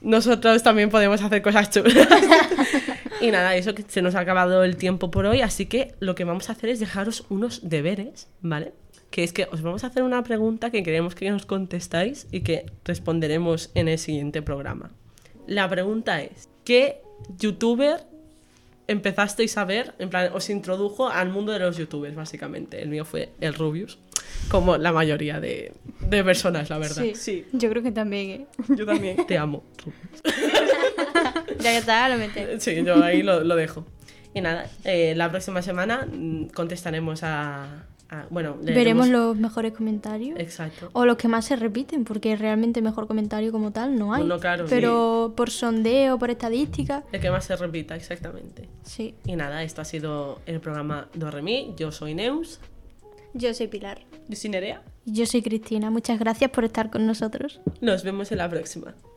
[0.00, 2.06] nosotros también podemos hacer cosas chulas.
[3.20, 6.14] y nada, eso que se nos ha acabado el tiempo por hoy, así que lo
[6.14, 8.72] que vamos a hacer es dejaros unos deberes, ¿vale?
[9.10, 12.42] Que es que os vamos a hacer una pregunta que queremos que nos contestáis y
[12.42, 14.92] que responderemos en el siguiente programa.
[15.48, 17.02] La pregunta es, ¿qué
[17.36, 18.06] youtuber
[18.88, 19.94] empezasteis a ver?
[19.98, 22.82] En plan, os introdujo al mundo de los youtubers, básicamente.
[22.82, 23.98] El mío fue el Rubius,
[24.48, 27.02] como la mayoría de, de personas, la verdad.
[27.02, 27.14] Sí.
[27.14, 28.46] Sí, Yo creo que también, ¿eh?
[28.68, 29.26] yo también.
[29.26, 30.22] Te amo, Rubius.
[31.58, 32.62] Ya que está, lo metes.
[32.62, 33.86] Sí, yo ahí lo, lo dejo.
[34.34, 37.86] Y nada, eh, la próxima semana mm, contestaremos a...
[38.08, 40.38] a- bueno, leeremos- Veremos los mejores comentarios.
[40.38, 40.90] Exacto.
[40.92, 44.22] O los que más se repiten, porque realmente mejor comentario como tal no hay.
[44.22, 48.68] Bueno, claro, pero por sondeo, por estadística, El que más se repita, exactamente.
[48.82, 49.14] sí.
[49.26, 51.74] Y nada, esto ha sido el programa Doremi.
[51.76, 52.60] Yo soy Neus.
[53.34, 54.00] Yo soy Pilar.
[54.28, 54.82] Yo soy Nerea.
[55.04, 57.60] Yo soy Cristina, muchas gracias por estar con nosotros.
[57.80, 58.94] Nos vemos en la próxima.